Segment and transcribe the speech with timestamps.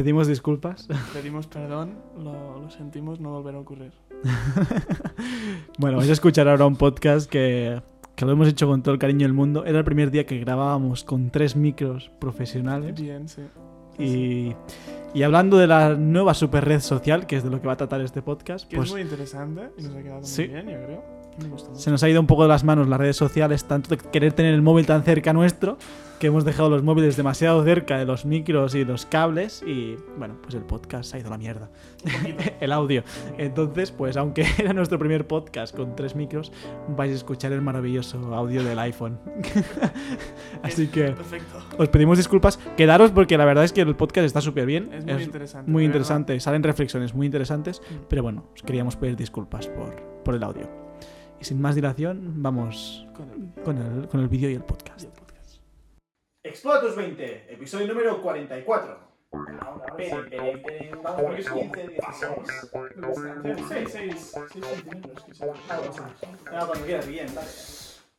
[0.00, 0.88] Pedimos disculpas.
[1.12, 3.92] Pedimos perdón, lo, lo sentimos, no volverá a ocurrir.
[5.78, 7.82] Bueno, vais a escuchar ahora un podcast que,
[8.14, 9.66] que lo hemos hecho con todo el cariño del mundo.
[9.66, 12.98] Era el primer día que grabábamos con tres micros profesionales.
[12.98, 13.42] Bien, sí.
[13.98, 14.54] Y,
[15.12, 17.76] y hablando de la nueva super red social, que es de lo que va a
[17.76, 20.42] tratar este podcast, Que pues es muy interesante y nos ha quedado Sí.
[20.48, 21.19] muy bien, yo creo.
[21.38, 21.80] Me gusta mucho.
[21.80, 24.32] se nos ha ido un poco de las manos las redes sociales, tanto de querer
[24.32, 25.78] tener el móvil tan cerca nuestro,
[26.18, 30.36] que hemos dejado los móviles demasiado cerca de los micros y los cables, y bueno,
[30.42, 31.70] pues el podcast se ha ido a la mierda.
[32.60, 33.02] el audio.
[33.38, 36.52] Entonces, pues aunque era nuestro primer podcast con tres micros,
[36.88, 39.18] vais a escuchar el maravilloso audio del iPhone.
[40.62, 41.58] Así que Perfecto.
[41.78, 42.58] os pedimos disculpas.
[42.76, 44.92] Quedaros porque la verdad es que el podcast está súper bien.
[44.92, 45.70] Es muy interesante.
[45.70, 46.38] muy interesante.
[46.40, 47.80] Salen reflexiones muy interesantes.
[47.80, 48.04] verdad.
[48.08, 50.79] Pero bueno, os queríamos pedir disculpas por, por el audio.
[51.40, 55.08] Y sin más dilación, vamos Con el, con el, con el vídeo y el podcast.
[56.42, 59.10] Explora tus 20, episodio número 44.
[59.32, 60.16] Ahora, ahora Pere, sí.
[60.28, 63.68] pere, pere, Vamos por los 15, 16.
[63.68, 65.48] Seis, seis, seis centímetros, quizás.
[66.52, 67.48] No, cuando quieras, bien, dale.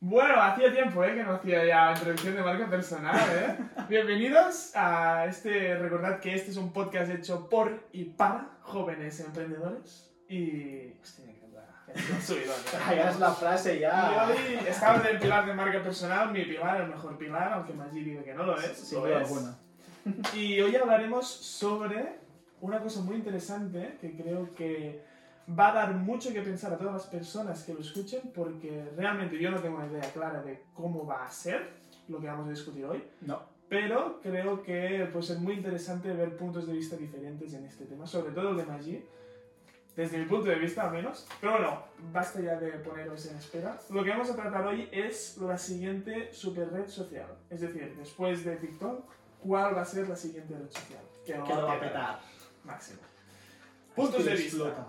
[0.00, 1.14] Bueno, hacía tiempo ¿eh?
[1.14, 3.20] que no hacía ya introducción de marca personal.
[3.36, 3.56] ¿eh?
[3.88, 5.78] Bienvenidos a este.
[5.78, 10.11] Recordad que este es un podcast hecho por y para jóvenes emprendedores.
[10.32, 10.94] Y.
[11.02, 12.78] Hostia, que va, es un subidón, ¿eh?
[12.86, 14.26] Ah, ya es la frase Y ya.
[14.28, 18.02] hoy estaba en el pilar de marca personal, mi pilar, el mejor pilar, aunque Maggi
[18.02, 18.76] dice que no lo es.
[18.78, 19.16] Sin lo es.
[19.28, 19.58] alguna.
[20.34, 22.18] Y hoy hablaremos sobre
[22.60, 25.04] una cosa muy interesante que creo que
[25.58, 29.38] va a dar mucho que pensar a todas las personas que lo escuchen porque realmente
[29.38, 31.68] yo no tengo una idea clara de cómo va a ser
[32.08, 33.42] lo que vamos a discutir hoy, No.
[33.68, 38.06] pero creo que pues, es muy interesante ver puntos de vista diferentes en este tema,
[38.06, 39.04] sobre todo el de Maggi,
[39.96, 41.26] desde mi punto de vista al menos.
[41.40, 43.78] Pero bueno, basta ya de poneros en espera.
[43.90, 48.44] Lo que vamos a tratar hoy es la siguiente super red social, es decir, después
[48.44, 49.04] de TikTok,
[49.40, 51.02] ¿cuál va a ser la siguiente red social?
[51.24, 52.20] Que Que lo va a petar.
[52.64, 53.00] Máximo.
[53.94, 54.70] Puntos Que de explota.
[54.70, 54.86] vista.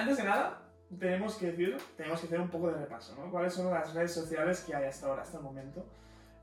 [0.00, 0.62] Antes de nada,
[0.98, 3.30] tenemos que decir, tenemos que hacer un poco de repaso, ¿no?
[3.30, 5.86] ¿Cuáles son las redes sociales que hay hasta ahora, hasta el momento?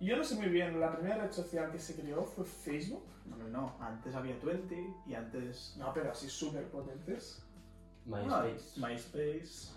[0.01, 3.05] Yo no sé muy bien, la primera red social que se creó fue Facebook.
[3.25, 3.77] No, no, no.
[3.79, 4.75] Antes había 20
[5.07, 5.75] y antes.
[5.77, 7.44] No, pero así súper potentes.
[8.05, 8.71] MySpace.
[8.75, 9.71] Ah, MySpace.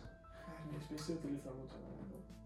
[0.47, 1.75] Ay, MySpace se utiliza mucho.
[1.81, 1.89] ¿no?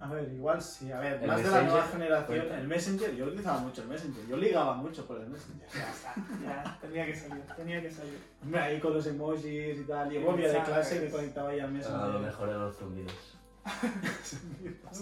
[0.05, 0.91] A ver, igual sí.
[0.91, 2.27] A ver, El más de la nueva Messenger, generación.
[2.39, 2.59] cuenta.
[2.61, 4.27] El Messenger, yo utilizaba mucho el Messenger.
[4.27, 5.69] Yo ligaba mucho por el Messenger.
[5.73, 8.19] Ya está, ya, tenía que salir, tenía que salir.
[8.43, 10.13] Hombre, ahí con los emojis y tal.
[10.13, 12.21] Y volvía de clase y me conectaba ahí al A lo Messenger.
[12.21, 13.39] mejor eran los zumbidos.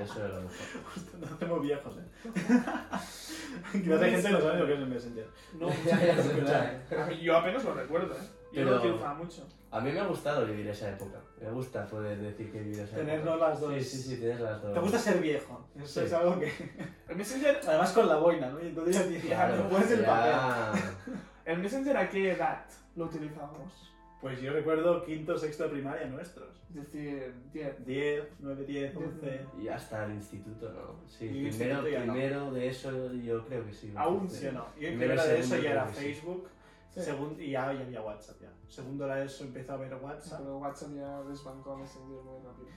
[0.00, 1.20] Eso era lo mejor.
[1.20, 2.04] Nos hacemos viejos, eh.
[3.72, 5.26] Quizás hay gente que no sabe lo que es el Messenger.
[5.58, 7.02] No, Ya, ya, es verdad.
[7.02, 8.20] a mí- yo apenas lo recuerdo, ¿eh?
[8.52, 9.46] Yo Pero- mucho.
[9.70, 11.20] A mí me ha gustado vivir esa época.
[11.40, 13.48] Me gusta poder decir que he vivido esa Tenernos época.
[13.50, 13.74] las dos.
[13.74, 14.74] Sí, sí, sí, tienes las dos.
[14.74, 15.68] Te gusta ser viejo.
[15.76, 16.06] Eso Sí.
[16.06, 16.50] es algo que.
[17.08, 18.60] El Messenger, Además con la boina, ¿no?
[18.60, 20.32] Y entonces ya tienes Claro, no puedes el papel.
[21.44, 22.64] el Messenger a qué edad
[22.96, 23.86] lo utilizábamos?
[24.20, 26.48] Pues yo recuerdo quinto, sexto de primaria nuestros.
[26.68, 27.86] Es decir, 10.
[27.86, 29.40] 10, 9, 10, 11.
[29.62, 31.08] Y hasta el instituto, ¿no?
[31.08, 32.12] Sí, Y primero, ya no.
[32.12, 33.92] primero de eso yo creo que sí.
[33.96, 34.36] Aún Sí.
[34.40, 34.66] ¿Sí o no?
[34.78, 36.20] Y en Primero, de eso ya era que sí.
[36.94, 37.00] Sí.
[37.02, 38.52] Segundo, y ya, ya había WhatsApp ya.
[38.68, 40.40] Segundo era eso, empezó a ver WhatsApp.
[40.40, 42.68] Pero WhatsApp ya desbancó a Messenger muy rápido.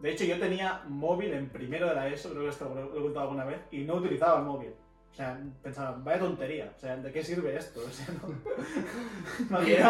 [0.00, 3.02] De hecho, yo tenía móvil en primero de la ESO, creo que esto lo he
[3.02, 4.72] contado alguna vez, y no utilizaba el móvil.
[5.10, 6.72] O sea, pensaba, vaya tontería.
[6.76, 7.80] O sea, ¿de qué sirve esto?
[7.84, 9.58] O sea, no.
[9.64, 9.82] Bien,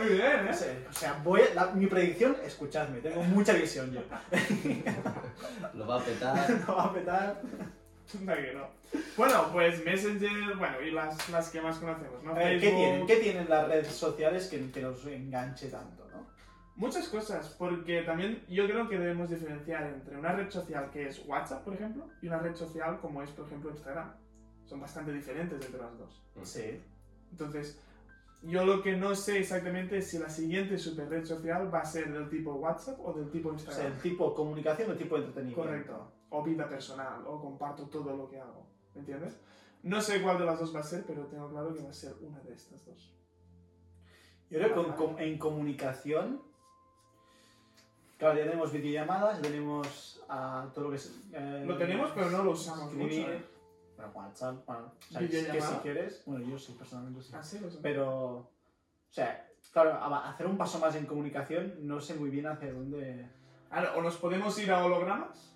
[0.00, 0.54] muy bien, No ¿eh?
[0.54, 4.00] sé, o sea, voy a- la- mi predicción, escuchadme, tengo mucha visión yo.
[5.74, 6.50] Lo va a petar.
[6.66, 7.40] no va a petar.
[8.18, 8.66] Anda que no.
[9.16, 12.32] Bueno, pues Messenger, bueno, y las, las que más conocemos, ¿no?
[12.32, 13.06] A ver, ¿qué Facebook, tienen?
[13.06, 16.26] ¿Qué tienen las redes sociales que, que nos enganche tanto, no?
[16.76, 21.22] Muchas cosas, porque también yo creo que debemos diferenciar entre una red social que es
[21.26, 24.12] WhatsApp, por ejemplo, y una red social como es, por ejemplo, Instagram.
[24.64, 26.22] Son bastante diferentes entre las dos.
[26.44, 26.80] Sí.
[27.30, 27.78] Entonces,
[28.42, 31.84] yo lo que no sé exactamente es si la siguiente super red social va a
[31.84, 33.92] ser del tipo WhatsApp o del tipo O sea, Instagram.
[33.92, 35.62] el tipo comunicación o el tipo entretenimiento.
[35.62, 36.12] Correcto.
[36.32, 38.66] O vida personal, o comparto todo lo que hago.
[38.94, 39.38] ¿Me entiendes?
[39.82, 41.94] No sé cuál de las dos va a ser, pero tengo claro que va a
[41.94, 43.12] ser una de estas dos.
[44.50, 46.40] Yo creo que con- en comunicación,
[48.18, 51.22] claro, ya tenemos videollamadas, ya tenemos ah, todo lo que es...
[51.32, 53.32] eh, Lo tenemos, pero no lo usamos escribir, mucho.
[53.32, 53.44] ¿eh?
[53.96, 57.32] bueno, WhatsApp, bueno, o sea, que si quieres, bueno, yo sí, personalmente sí.
[57.34, 57.68] Ah, sí, lo.
[57.82, 58.50] Pero, o
[59.10, 63.28] sea, claro, a- hacer un paso más en comunicación, no sé muy bien hacia dónde...
[63.70, 65.51] Ahora, o nos podemos ir a hologramas,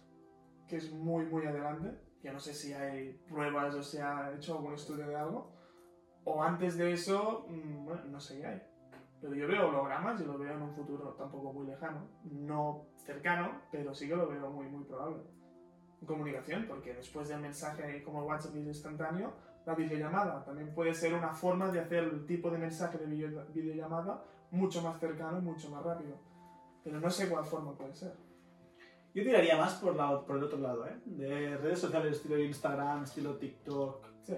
[0.68, 1.98] que es muy, muy adelante.
[2.22, 5.52] Que no sé si hay pruebas o se ha hecho algún estudio de algo.
[6.24, 8.62] O antes de eso, mm, bueno, no sé qué hay.
[9.20, 12.08] Pero yo veo hologramas y lo veo en un futuro tampoco muy lejano.
[12.24, 15.22] No cercano, pero sí que lo veo muy, muy probable.
[16.04, 19.32] Comunicación, porque después del mensaje como WhatsApp es instantáneo,
[19.64, 20.44] la videollamada.
[20.44, 24.82] También puede ser una forma de hacer el tipo de mensaje de video- videollamada mucho
[24.82, 26.16] más cercano y mucho más rápido.
[26.84, 28.14] Pero no sé cuál forma puede ser.
[29.16, 30.92] Yo tiraría más por, la, por el otro lado, ¿eh?
[31.06, 34.34] De redes sociales estilo Instagram, estilo TikTok, Sí.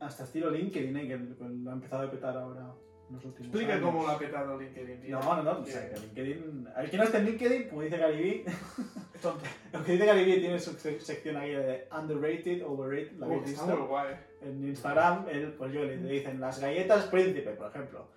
[0.00, 1.06] hasta estilo LinkedIn, ¿eh?
[1.06, 2.72] que lo ha empezado a petar ahora
[3.10, 3.84] en los últimos Explica años.
[3.84, 5.00] cómo lo ha petado LinkedIn.
[5.02, 5.20] tío.
[5.20, 6.68] No, no, no, o sea, que LinkedIn...
[6.78, 8.44] El que no esté en LinkedIn, como dice Gary
[9.20, 9.44] tonto.
[9.74, 13.44] lo que dice Vee tiene su sec- sección ahí de underrated, overrated, ¿la habéis Uh,
[13.50, 13.76] está visto?
[13.80, 14.14] muy guay.
[14.40, 18.08] En Instagram, él, pues yo le, le dicen las galletas príncipe, por ejemplo.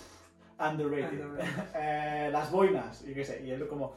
[0.58, 1.20] Underrated.
[1.26, 1.64] Underrated.
[1.76, 3.44] Eh, las boinas, y qué sé.
[3.44, 3.96] Y él como...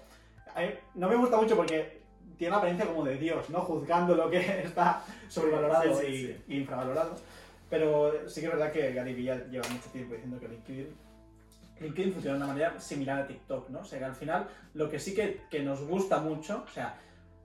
[0.55, 2.01] a mí no me gusta mucho porque
[2.37, 3.61] tiene la apariencia como de Dios, ¿no?
[3.61, 6.35] Juzgando lo que está sobrevalorado Sí, sí, y, sí.
[6.47, 7.15] y infravalorado.
[7.69, 10.87] Pero sí que es verdad que Gary ya lleva mucho tiempo diciendo que LinkedIn,
[11.81, 13.79] LinkedIn funciona de una manera similar a TikTok, ¿no?
[13.79, 16.97] O sea que al final lo que sí que, que nos gusta mucho, o sea,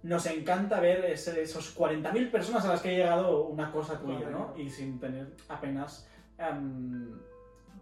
[0.04, 4.28] nos encanta ver ese- esos 40.000 personas a las que ha llegado una cosa tuya,
[4.30, 4.54] ¿no?
[4.56, 6.08] Y sin tener apenas
[6.38, 7.18] em,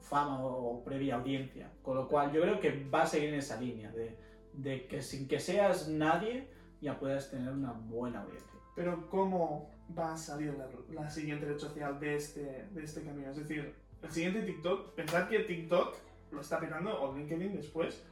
[0.00, 1.70] fama o, o previa audiencia.
[1.82, 4.16] Con lo cual yo creo que va a seguir en esa línea de,
[4.62, 6.48] de que sin que seas nadie
[6.80, 8.48] ya puedas tener una buena audiencia.
[8.74, 13.30] Pero ¿cómo va a salir la, la siguiente red social de este, de este camino?
[13.30, 15.96] Es decir, el siguiente TikTok, pensad que TikTok
[16.32, 18.02] lo está petando, o LinkedIn después,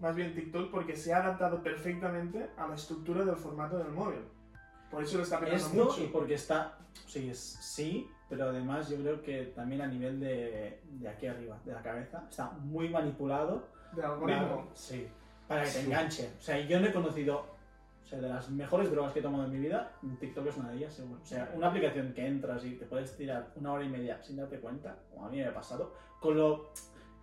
[0.00, 4.20] más bien TikTok porque se ha adaptado perfectamente a la estructura del formato del móvil.
[4.90, 6.04] Por eso lo está petando Esto mucho.
[6.04, 10.80] y porque está, sí, es, sí, pero además yo creo que también a nivel de,
[10.84, 13.68] de aquí arriba, de la cabeza, está muy manipulado.
[13.92, 14.66] De algoritmo.
[14.66, 15.06] Para, sí,
[15.48, 16.30] para que te enganche.
[16.38, 17.46] O sea, yo no he conocido,
[18.02, 20.70] o sea, de las mejores drogas que he tomado en mi vida, TikTok es una
[20.70, 21.20] de ellas, seguro.
[21.22, 24.36] O sea, una aplicación que entras y te puedes tirar una hora y media sin
[24.36, 26.70] darte cuenta, como a mí me ha pasado, con lo,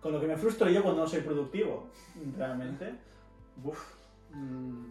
[0.00, 1.88] con lo que me frustro yo cuando no soy productivo,
[2.36, 2.94] realmente.
[3.64, 3.94] Uf,
[4.30, 4.90] mm,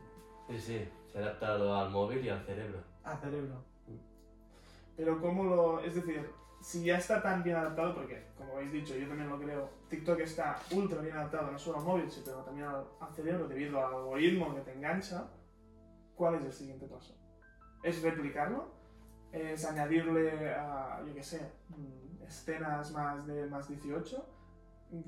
[0.49, 2.79] Sí, sí, se ha adaptado al móvil y al cerebro.
[3.03, 3.63] a cerebro.
[4.97, 5.79] Pero cómo lo...
[5.79, 6.29] Es decir,
[6.61, 10.19] si ya está tan bien adaptado, porque como habéis dicho, yo también lo creo, TikTok
[10.19, 14.53] está ultra bien adaptado no solo al móvil, sino también al cerebro debido al algoritmo
[14.55, 15.27] que te engancha,
[16.15, 17.15] ¿cuál es el siguiente paso?
[17.83, 18.71] ¿Es replicarlo?
[19.31, 24.25] ¿Es añadirle, a, yo qué sé, mm, escenas más de más 18?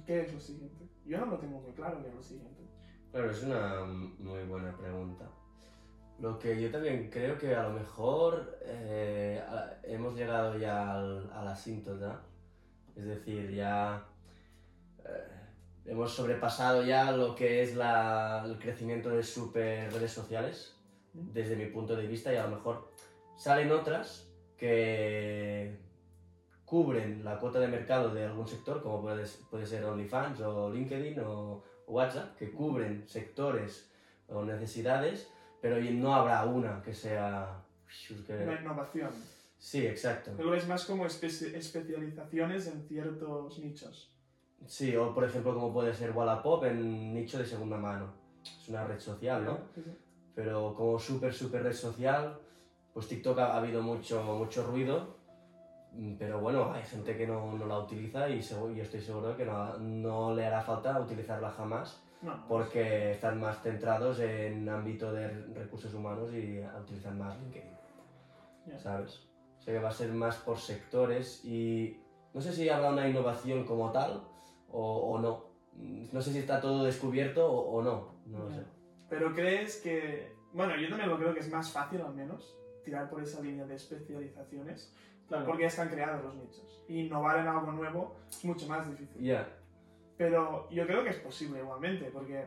[0.06, 0.90] ¿Qué es lo siguiente?
[1.06, 2.64] Yo no lo tengo muy claro qué es lo siguiente.
[3.12, 5.30] Claro, es una muy buena pregunta.
[6.20, 11.30] Lo que yo también creo que a lo mejor eh, a- hemos llegado ya al-
[11.34, 12.22] a la asíntota,
[12.96, 14.06] es decir, ya
[15.06, 15.28] eh,
[15.86, 20.76] hemos sobrepasado ya lo que es la- el crecimiento de super redes sociales,
[21.14, 22.90] desde mi punto de vista, y a lo mejor
[23.36, 25.78] salen otras que
[26.66, 31.20] cubren la cuota de mercado de algún sector, como puede, puede ser OnlyFans o LinkedIn
[31.20, 33.92] o WhatsApp, que cubren sectores
[34.30, 35.30] o necesidades,
[35.64, 37.64] pero y no habrá una que sea...
[38.28, 39.10] que- Una innovación.
[39.58, 40.32] Sí, exacto.
[40.38, 44.14] Lo ves más como espe- especializaciones en ciertos nichos.
[44.68, 48.14] Sí, o por ejemplo como puede ser Wallapop en nicho de segunda mano.
[48.44, 49.58] Es una red social, ¿no?
[49.74, 49.92] Sí, sí.
[50.36, 52.38] Pero como súper, súper red social,
[52.94, 55.16] pues TikTok ha, ha habido mucho, mucho ruido,
[55.94, 59.46] mm, pero bueno, hay gente que no, no la utiliza y yo estoy seguro que
[59.46, 65.28] no, no le hará falta utilizarla jamás No, porque están más centrados en ámbito de
[65.54, 67.70] recursos humanos y utilizan más LinkedIn,
[68.68, 68.80] Ya.
[68.80, 69.28] ¿sabes?
[69.60, 72.00] O sea que va a ser más por sectores y
[72.34, 74.24] no sé si habrá una innovación como tal
[74.70, 75.46] o, o no.
[76.12, 78.56] No sé si está todo descubierto o, o no, no lo Ya.
[78.58, 78.64] sé.
[79.10, 80.34] Pero crees que.
[80.54, 83.66] Bueno, yo también lo creo que es más fácil, al menos, tirar por esa línea
[83.66, 84.94] de especializaciones,
[85.28, 85.46] Claro.
[85.46, 86.84] porque ya están creados los nichos.
[86.88, 89.22] Innovar en algo nuevo es mucho más difícil.
[89.24, 89.48] Ya,
[90.18, 92.46] Pero yo creo que es posible igualmente, porque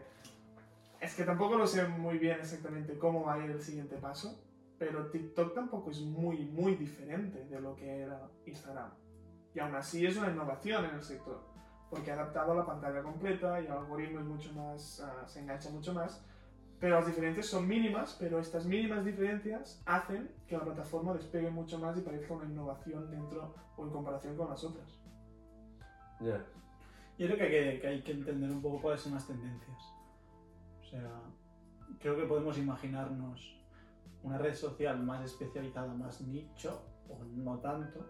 [1.01, 4.41] es que tampoco lo sé muy bien exactamente cómo va a ir el siguiente paso,
[4.79, 8.91] pero TikTok tampoco es muy, muy diferente de lo que era Instagram.
[9.55, 11.41] Y aún así es una innovación en el sector,
[11.91, 15.41] porque ha adaptado a la pantalla completa y el algoritmo es mucho más, ah, se
[15.41, 16.25] engancha mucho más,
[16.79, 21.79] pero las diferencias son mínimas, pero estas mínimas diferencias hacen que la plataforma despegue mucho
[21.79, 25.01] más y parezca una innovación dentro o en comparación con las otras.
[26.21, 26.45] ya.
[27.19, 29.79] Yo creo que hay que, entender un poco cuáles son las tendencias.
[30.83, 31.23] O sea,
[31.99, 33.57] creo que podemos imaginarnos
[34.23, 38.05] una red social más especializada, más nicho, o no tanto,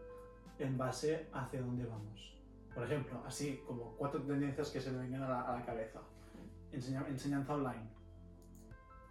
[0.58, 2.36] en base hacia dónde vamos.
[2.74, 6.00] Por ejemplo, así como cuatro tendencias que se me vengan a la, cabeza.
[6.72, 7.88] Enseña- enseñanza online.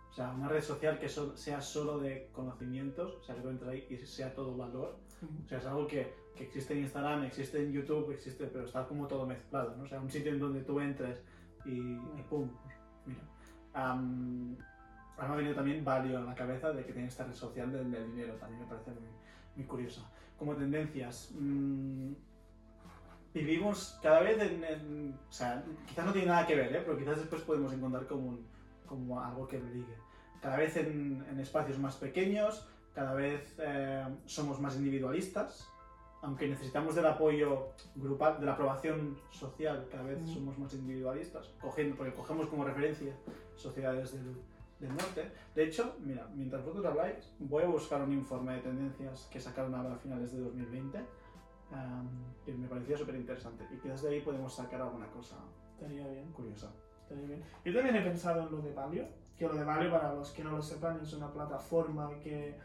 [0.09, 3.69] O sea, una red social que sea solo de conocimientos, o sea, que tú entres
[3.69, 4.99] ahí y sea todo valor.
[5.45, 8.85] O sea, es algo que, que existe en Instagram, existe en YouTube, existe, pero está
[8.87, 9.83] como todo mezclado, ¿no?
[9.83, 11.21] O sea, un sitio en donde tú entres
[11.65, 12.49] y, y pum,
[13.05, 13.21] mira.
[13.73, 14.55] Am,
[15.17, 17.71] ahora me ha venido también Valio a la cabeza de que tiene esta red social
[17.71, 19.09] del, dinero, también me parece muy,
[19.55, 20.01] muy curiosa.
[20.37, 21.31] como tendencias.
[21.37, 22.13] mm,
[23.33, 26.81] vivimos cada vez en, en- O sea, quizás no tiene nada que ver, ¿eh?
[26.85, 28.47] pero quizás después podemos encontrar como, un-
[28.85, 29.95] como algo que lo ligue.
[30.41, 35.69] Cada vez en, en espacios más pequeños, cada vez eh, somos más individualistas,
[36.21, 40.27] aunque necesitamos del apoyo grupal, de la aprobación social, cada vez Mm.
[40.27, 43.13] somos más individualistas, cogiendo, porque cogemos como referencia
[43.55, 44.35] sociedades del,
[44.79, 45.29] del norte.
[45.53, 49.75] De hecho, mira, mientras vosotros habláis, voy a buscar un informe de tendencias que sacaron
[49.75, 50.97] ahora a finales de 2020,
[51.71, 52.09] am,
[52.43, 55.35] que me parecía súper interesante, y quizás de ahí podemos sacar alguna cosa
[55.75, 56.31] Estaría bien.
[56.31, 56.71] curiosa.
[57.03, 57.43] Estaría bien.
[57.65, 59.05] Yo también he pensado en lo de Valio,
[59.37, 62.57] que lo de Valio, para los que no lo sepan, es una plataforma que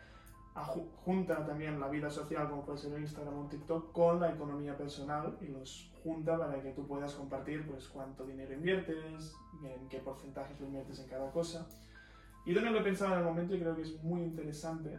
[0.55, 5.39] junta también la vida social, como puede ser Instagram o TikTok, con la economía personal
[5.41, 10.59] y los junta para que tú puedas compartir pues, cuánto dinero inviertes, en qué porcentajes
[10.61, 11.67] lo inviertes en cada cosa.
[12.45, 14.99] Y también lo he pensado en el momento y creo que es muy interesante,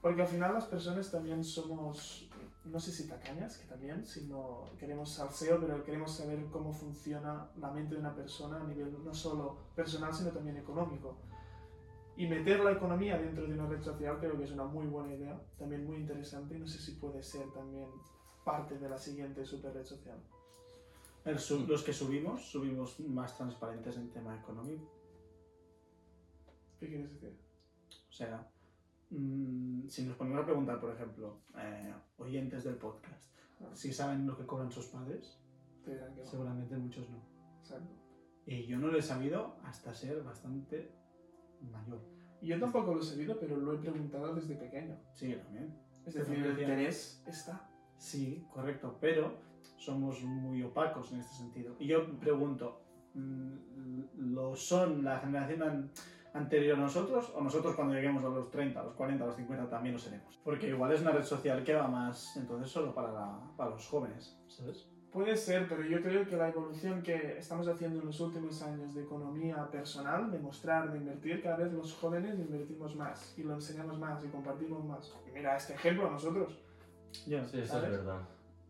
[0.00, 2.30] porque al final las personas también somos,
[2.64, 7.70] no sé si tacañas, que también, sino queremos salseo, pero queremos saber cómo funciona la
[7.70, 11.16] mente de una persona a nivel no solo personal, sino también económico.
[12.16, 15.14] Y meter la economía dentro de una red social creo que es una muy buena
[15.14, 17.88] idea, también muy interesante, y no sé si puede ser también
[18.44, 20.18] parte de la siguiente super red social.
[21.24, 21.36] El
[21.68, 24.90] los que subimos, subimos más transparentes en tema económico.
[26.78, 27.36] ¿Qué quieres decir?
[28.08, 28.48] O sea,
[29.10, 33.30] mm, si nos ponemos a preguntar, por ejemplo, eh, oyentes del podcast,
[33.74, 35.38] si saben lo que cobran sus padres,
[36.24, 37.20] seguramente muchos no.
[37.60, 37.92] Exacto.
[38.46, 40.92] Y yo no lo he sabido hasta ser bastante
[41.62, 42.00] mayor.
[42.40, 44.96] Y yo tampoco lo he sabido, pero lo he preguntado desde pequeño.
[45.12, 45.74] Sí, también.
[46.04, 47.68] Es decir, el interés está.
[47.96, 49.32] Sí, correcto, pero
[49.78, 51.74] somos muy opacos en este sentido.
[51.78, 52.82] Y yo pregunto,
[53.14, 54.02] mm,
[54.34, 55.90] ¿lo son la generación an-
[56.34, 59.36] anterior a nosotros o nosotros cuando lleguemos a los 30, a los 40, a los
[59.36, 60.38] 50 también lo seremos?
[60.44, 63.86] Porque igual es una red social que va más, entonces solo para, la- para los
[63.88, 64.88] jóvenes, ¿sabes?
[65.16, 68.94] Puede ser, pero yo creo que la evolución que estamos haciendo en los últimos años
[68.94, 73.54] de economía personal, de mostrar, de invertir, cada vez los jóvenes invertimos más y lo
[73.54, 75.16] enseñamos más y compartimos más.
[75.26, 76.60] Y mira este ejemplo nosotros.
[77.26, 78.20] Ya, Sí, eso es verdad.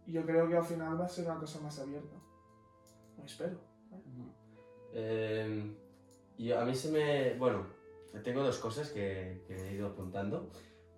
[0.06, 2.14] Yo creo que al final va a ser una cosa más abierta.
[3.18, 3.58] Lo espero.
[4.92, 5.76] Eh,
[6.38, 7.34] y a mí se me...
[7.40, 7.66] Bueno,
[8.22, 10.48] tengo dos cosas que, que he ido apuntando.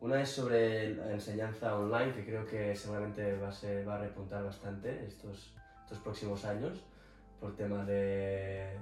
[0.01, 3.99] Una es sobre la enseñanza online, que creo que seguramente va a, ser, va a
[3.99, 5.53] repuntar bastante estos,
[5.83, 6.85] estos próximos años,
[7.41, 8.77] por tema de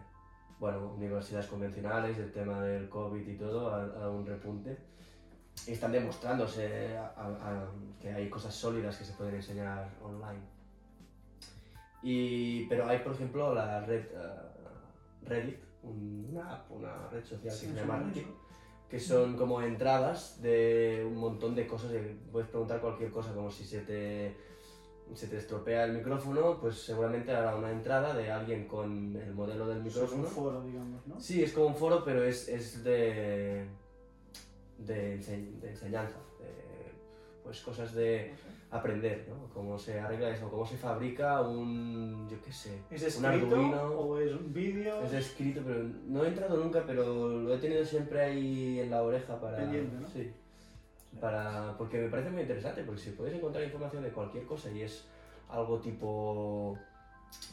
[0.58, 4.76] bueno, universidades convencionales, el tema del COVID y todo, ha dado un repunte.
[5.66, 7.70] Y están demostrándose a- a- a-
[8.00, 10.40] que hay cosas sólidas que se pueden enseñar online.
[12.02, 14.42] Y, pero hay, por ejemplo, la red eh,
[15.22, 17.98] Reddit, un- una app, una red social Sí, que se llama.
[18.00, 18.26] Reddit,
[18.90, 21.90] que son como entradas de un montón de cosas.
[22.30, 24.36] Puedes preguntar cualquier cosa, como si se te,
[25.14, 29.66] se te estropea el micrófono, pues seguramente habrá una entrada de alguien con el modelo
[29.68, 30.50] del Eso es un micrófono.
[30.50, 31.20] foro, digamos, ¿no?
[31.20, 33.66] Sí, es como un foro, pero es, es de,
[34.78, 36.46] de, ense- de enseñanza, de,
[37.42, 38.34] pues cosas de.
[38.76, 39.48] Aprender, ¿no?
[39.52, 43.82] Cómo se arregla eso, cómo se fabrica un, yo qué sé, ¿Es un Arduino.
[43.90, 45.02] o es un vídeo?
[45.02, 49.02] Es escrito, pero no he entrado nunca, pero lo he tenido siempre ahí en la
[49.02, 49.56] oreja para...
[49.58, 50.08] Pendiente, ¿no?
[50.08, 50.32] Sí.
[51.20, 54.82] Para, porque me parece muy interesante, porque si puedes encontrar información de cualquier cosa y
[54.82, 55.06] es
[55.48, 56.78] algo tipo...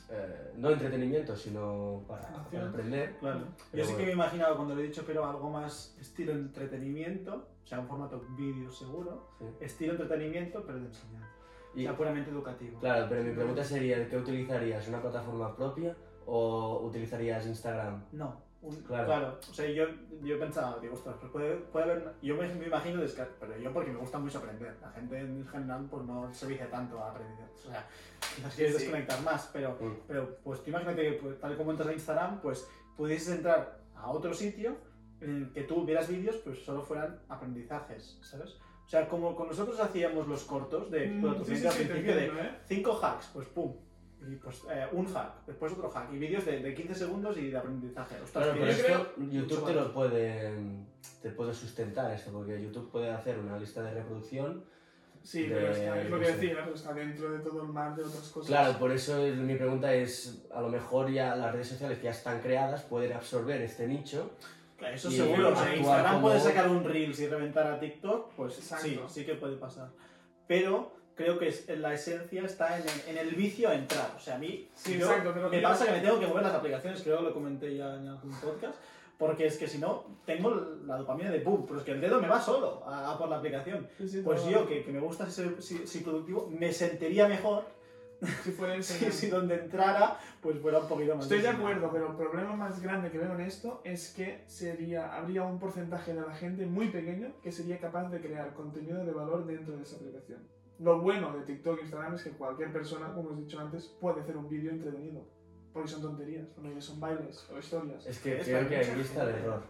[0.09, 3.15] eh, no entretenimiento, sino para, para aprender.
[3.19, 3.45] Claro.
[3.71, 3.97] Yo sí que bueno.
[3.97, 7.87] me he imaginado cuando lo he dicho, pero algo más estilo entretenimiento, o sea, un
[7.87, 9.45] formato vídeo seguro, Sí.
[9.61, 11.29] estilo entretenimiento, pero de enseñanza.
[11.73, 12.79] O Y, sea, puramente educativo.
[12.79, 14.87] claro, pero mi pregunta sería, ¿qué utilizarías?
[14.87, 18.03] ¿Una plataforma propia o utilizarías Instagram?
[18.11, 19.05] No, un- Claro.
[19.05, 19.39] claro.
[19.49, 19.85] O sea, yo,
[20.21, 22.13] yo pensaba, digo, ostras, pues puede, puede haber.
[22.21, 23.01] Yo me, me imagino,
[23.39, 24.77] pero yo porque me gusta mucho aprender.
[24.81, 27.45] La gente en general, pues no se vicia tanto a aprender.
[27.55, 27.87] O sea,
[28.35, 28.81] quizás quieres Sí.
[28.83, 29.95] desconectar más, pero, Mm.
[30.07, 34.11] pero pues tú imagínate que pues, tal como entras a Instagram, pues pudieses entrar a
[34.11, 34.75] otro sitio
[35.23, 38.51] en el que tú vieras vídeos, pues solo fueran aprendizajes, ¿sabes?
[38.85, 41.73] O sea, como con nosotros hacíamos los cortos de Mm, bueno, tu sí, sí, al
[41.73, 42.51] principio de entiendo, ¿eh?
[42.67, 43.73] cinco hacks, pues pum.
[44.25, 46.13] Y pues eh, un hack, después otro hack.
[46.13, 48.15] Y vídeos de, de 15 segundos y de aprendizaje.
[48.23, 50.51] Ostras, Claro, pero esto creo- YouTube te lo puede,
[51.21, 54.63] te puede sustentar esto, porque YouTube puede hacer una lista de reproducción.
[55.21, 57.69] Sí, de- pero es, que es lo que decía, pero está dentro de todo el
[57.69, 58.47] mar de otras cosas.
[58.47, 62.05] Claro, por eso es- mi pregunta es, a lo mejor ya las redes sociales que
[62.05, 64.31] ya están creadas pueden absorber este nicho.
[64.91, 65.49] Eso y seguro.
[65.49, 68.85] Actuar Instagram como- puede sacar un Reels y reventar a TikTok, pues Exacto.
[68.87, 69.89] sí, sí que puede pasar.
[70.47, 74.11] Pero creo que es- la esencia está en el, en el vicio a entrar.
[74.15, 76.43] O sea, a mí Sí, yo- exacto, pero me pasa que me tengo que mover
[76.43, 78.75] las aplicaciones, creo que lo comenté ya en algún podcast,
[79.15, 80.49] Porque es que si no, tengo
[80.85, 83.29] la dopamina de pum, pero es que el dedo me va solo a, a por
[83.29, 83.87] la aplicación.
[83.97, 87.63] Sí, sí, Pues yo, que, que me gusta ser, si- si productivo, me sentiría mejor
[88.43, 89.17] Si fuera si, enseñando.
[89.17, 91.25] si donde entrara, pues fuera un poquito más.
[91.25, 95.15] Estoy de acuerdo, pero el problema más grande que veo en esto es que sería,
[95.15, 99.11] habría un porcentaje de la gente muy pequeño que sería capaz de crear contenido de
[99.11, 100.39] valor dentro de esa aplicación.
[100.79, 103.87] Lo bueno de TikTok e Instagram es que cualquier persona, como os he dicho antes,
[104.01, 105.25] puede hacer un vídeo entretenido.
[105.71, 108.05] Porque son tonterías, mayoría son bailes o historias.
[108.05, 109.63] Es que Es creo que ahí está el error.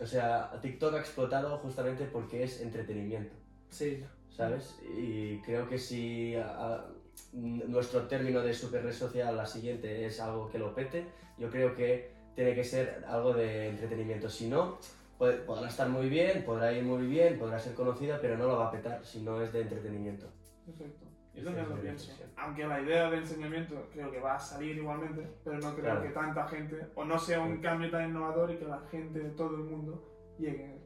[0.00, 3.34] O sea, TikTok ha explotado justamente porque es entretenimiento,
[3.70, 4.04] Sí.
[4.28, 4.78] ¿sabes?
[4.98, 6.84] Y creo que si a-
[7.32, 11.06] nuestro término de super red social, la siguiente, es algo que lo pete,
[11.38, 14.28] yo creo que tiene que ser algo de entretenimiento.
[14.28, 14.78] Si no,
[15.18, 18.58] puede- podrá estar muy bien, podrá ir muy bien, podrá ser conocida, pero no lo
[18.58, 20.26] va a petar si no es de entretenimiento.
[20.66, 21.06] Perfecto.
[21.34, 22.12] Yo también lo pienso.
[22.36, 26.02] Aunque la idea de enseñamiento creo que va a salir igualmente, pero no creo Claro.
[26.02, 29.30] que tanta gente, o no sea un cambio tan innovador y que la gente de
[29.30, 30.02] todo el mundo
[30.38, 30.78] llegue.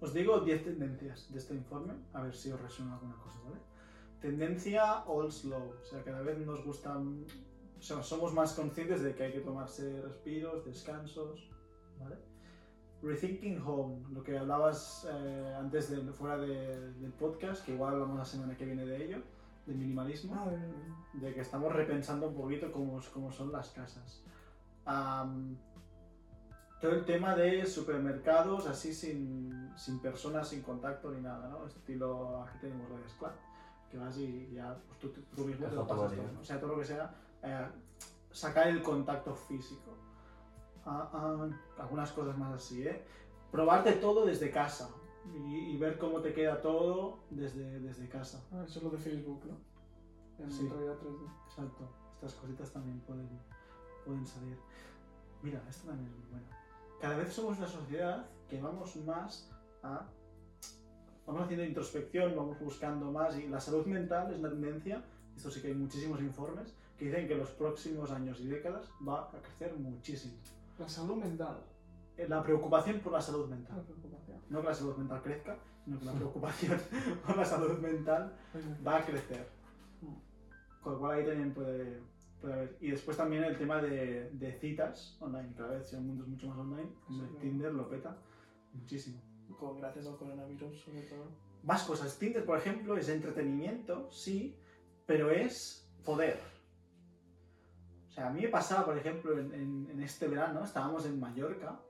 [0.00, 3.56] Os digo 10 tendencias de este informe, a ver si os resuena alguna cosa, ¿vale?
[4.20, 7.24] Tendencia all slow, o sea, cada vez nos gustan,
[7.78, 11.48] o sea, somos más conscientes de que hay que tomarse respiros, descansos,
[11.98, 12.16] ¿vale?
[13.02, 18.18] Rethinking home, lo que hablabas eh, antes de fuera de- del podcast, que igual hablamos
[18.18, 19.22] la semana que viene de ello,
[19.64, 20.50] del minimalismo Ah,
[21.14, 24.22] de que estamos repensando un poquito cómo, cómo son las casas.
[24.84, 25.56] Am,
[26.80, 31.66] todo el tema de supermercados así sin, sin personas, sin contacto ni nada, ¿no?
[31.66, 33.30] Estilo, aquí tenemos Reyes Club,
[33.90, 36.40] que vas y ya pues, tú, tú- mismo te lo pasas todo.
[36.40, 37.66] O sea, todo lo que sea, eh,
[38.30, 39.94] sacar el contacto físico.
[40.86, 41.48] Ah, ah,
[41.82, 43.04] algunas cosas más así, ¿eh?
[43.50, 44.88] Probarte todo desde casa
[45.34, 48.42] y, y ver cómo te queda todo desde, desde casa.
[48.52, 49.56] ah, eso es lo de Facebook, ¿no?
[50.44, 50.68] En Sí.
[50.68, 51.28] realidad 3D.
[51.48, 53.28] Exacto, estas cositas también pueden,
[54.06, 54.56] pueden salir.
[55.42, 56.46] Mira, esta también es muy buena.
[57.00, 59.50] Cada vez somos una sociedad que vamos más
[59.82, 60.06] a...
[61.30, 65.00] Vamos haciendo introspección, vamos buscando más y la salud mental es una tendencia,
[65.36, 69.28] esto sí que hay muchísimos informes, que dicen que los próximos años y décadas va
[69.28, 70.34] a crecer muchísimo.
[70.76, 71.60] La salud mental.
[72.16, 73.80] Eh, La preocupación por la salud La mental.
[73.84, 74.38] preocupación.
[74.50, 76.80] No que la salud mental crezca, sino que la preocupación
[77.24, 78.32] por la salud mental
[78.84, 79.46] va a crecer.
[80.82, 82.00] Con lo cual ahí también puede,
[82.40, 82.76] puede haber.
[82.80, 85.54] Y después también el tema de, de citas online.
[85.56, 86.90] Cada vez el mundo es mucho más online.
[87.08, 87.22] Sí.
[87.40, 88.16] Tinder lo peta
[88.72, 89.20] muchísimo.
[89.58, 91.24] Con, gracias al coronavirus, sobre todo.
[91.62, 92.18] Más cosas.
[92.18, 94.56] Tinder, por ejemplo, es entretenimiento, sí,
[95.06, 96.40] pero es poder.
[98.08, 101.18] O sea, a mí me pasaba, por ejemplo, en, en- en este verano, estábamos en
[101.20, 101.80] Mallorca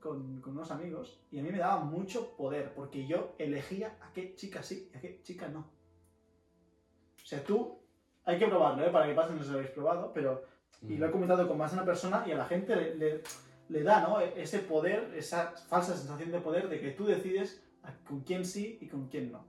[0.00, 4.12] con, con unos amigos y a mí me daba mucho poder porque yo elegía a
[4.12, 5.60] qué chica sí y a qué chica no.
[5.60, 7.78] O sea, tú,
[8.24, 8.90] hay que probarlo, ¿eh?
[8.90, 10.42] Para que pase, no sé si lo habéis probado, pero
[10.82, 13.22] y lo he comentado con más de una persona y a la gente le, le-
[13.68, 14.20] le da ¿no?
[14.20, 17.62] ese poder, esa falsa sensación de poder de que tú decides
[18.06, 19.44] con quién sí y con quién no.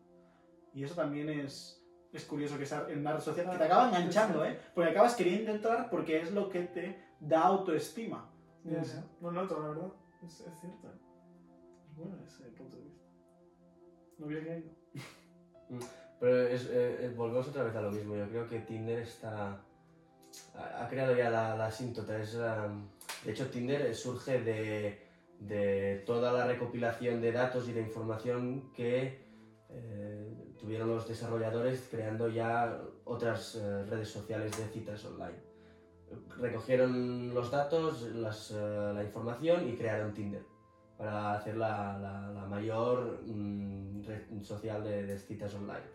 [0.74, 1.82] Y eso también es,
[2.14, 4.60] es curioso que sea en una red social que te acaba enganchando, ¿eh?
[4.74, 8.30] Porque acabas queriendo entrar porque es lo que te da autoestima.
[8.64, 9.04] Ya, ya.
[9.22, 9.92] No noto, la verdad.
[10.26, 10.90] Es, es cierto.
[11.90, 13.06] Es bueno ese punto de vista.
[14.18, 14.70] No había caído.
[16.20, 18.16] Pero es, eh, eh, volvemos otra vez a lo mismo.
[18.16, 19.62] Yo creo que Tinder está.
[20.56, 22.20] Ha, ha creado ya la, la asíntota.
[22.20, 22.90] Es, um,
[23.26, 25.00] de hecho, Tinder eh, surge de,
[25.40, 29.20] de toda la recopilación de datos y de información que
[29.70, 35.38] eh, tuvieron los desarrolladores creando ya otras eh, redes sociales de citas online.
[36.40, 40.42] Recogieron los datos, las, eh, la información y crearon Tinder
[40.98, 45.86] para hacer la, la- la mayor mm, red social de, de citas online.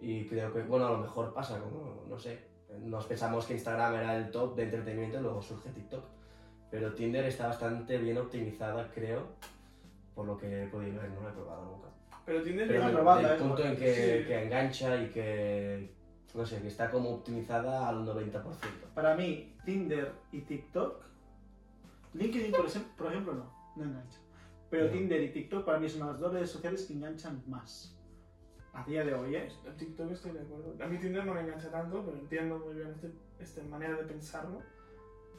[0.00, 2.38] Y creo que, bueno, a lo mejor pasa como, no sé,
[2.82, 6.04] nos pensamos que Instagram era el top de entretenimiento y luego surge TikTok.
[6.70, 9.28] Pero Tinder está bastante bien optimizada, creo,
[10.14, 11.88] por lo que he podido ver, no lo he probado nunca.
[12.26, 13.42] Pero Tinder Pero una lleva- del, probada, del ¿eh?
[13.42, 14.26] punto en que, Sí.
[14.26, 15.94] que engancha y que,
[16.34, 18.42] no sé, que está como optimizada al 90%.
[18.94, 21.04] Para mí, Tinder y TikTok,
[22.14, 24.18] LinkedIn, por, ejem- por ejemplo, no, no engancha.
[24.70, 24.90] Pero No.
[24.92, 27.93] Tinder y TikTok para mí son las dos redes sociales que enganchan más.
[28.74, 29.48] A día de hoy, ¿eh?
[29.78, 30.74] TikTok estoy de acuerdo.
[30.82, 34.02] A mí Tinder no me engancha tanto, pero entiendo muy bien este, esta manera de
[34.02, 34.62] pensarlo.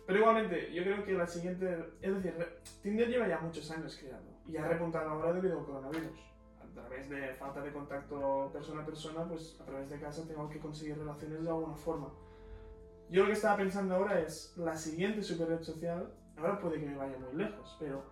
[0.08, 1.94] Pero igualmente, yo creo que la siguiente...
[2.02, 2.34] Es decir,
[2.82, 6.18] Tinder lleva ya muchos años creando y ha repuntado ahora debido al coronavirus.
[6.62, 10.48] A través de falta de contacto persona a persona, pues a través de casa tengo
[10.50, 12.14] que conseguir relaciones de alguna forma.
[13.10, 16.10] Yo lo que estaba pensando ahora es la siguiente super red social.
[16.38, 18.04] Ahora puede que me vaya muy lejos, pero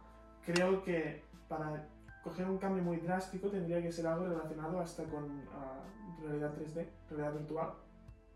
[0.46, 1.88] creo que para
[2.24, 5.82] coger un cambio muy drástico tendría que ser algo relacionado hasta con ah,
[6.22, 7.74] realidad 3D, realidad virtual.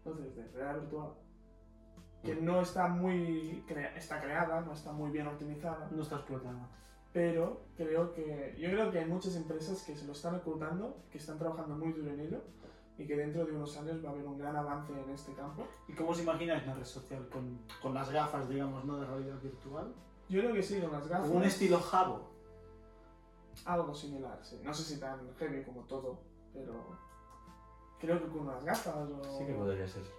[0.05, 1.09] No 3D, realidad virtual.
[2.23, 2.45] que Mm.
[2.45, 6.67] no está muy crea- está creada, no está muy bien optimizada, No está explotando.
[7.13, 11.19] pero creo que yo creo que hay muchas empresas que se lo están ocultando, que
[11.19, 12.41] están trabajando muy duro en ello
[12.97, 15.63] y que dentro de unos años va a haber un gran avance en este campo.
[15.87, 18.97] ¿Y cómo os imagináis la red social con, con las gafas, digamos, ¿no?
[18.97, 19.93] de realidad virtual?
[20.27, 21.29] Yo creo que sí, con las gafas.
[21.29, 22.36] Un estilo Jabo.
[23.65, 24.59] Algo similar, sí.
[24.63, 26.21] No sé si tan heavy como todo,
[26.53, 26.97] pero
[27.99, 29.37] creo que con unas gafas o...
[29.37, 30.11] Sí que podría ser, sí.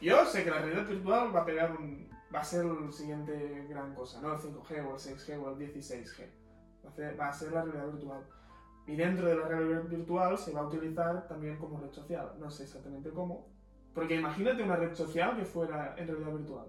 [0.00, 2.08] Yo sé que la realidad virtual va a pegar un...
[2.34, 5.58] va a ser el siguiente gran cosa, no el 5G o el 6G o el
[5.58, 6.26] 16G.
[6.84, 8.26] Va a ser, va a ser la realidad virtual.
[8.86, 12.34] Y dentro de la realidad virtual se va a utilizar también como red social.
[12.38, 13.48] No sé exactamente cómo.
[13.92, 16.68] Porque imagínate una red social que fuera en realidad virtual.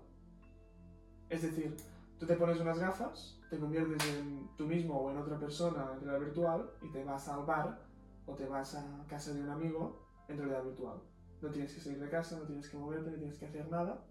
[1.29, 1.75] Es decir,
[2.19, 6.01] tú te pones unas gafas, te conviertes en tú mismo o en otra persona en
[6.01, 7.79] realidad virtual y te vas al bar
[8.25, 10.99] o te vas a casa de un amigo en realidad virtual.
[11.41, 14.03] No tienes que salir de casa, no tienes que moverte, no tienes que hacer nada,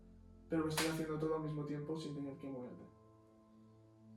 [0.49, 2.85] pero lo estoy haciendo todo al mismo tiempo sin tener que moverte.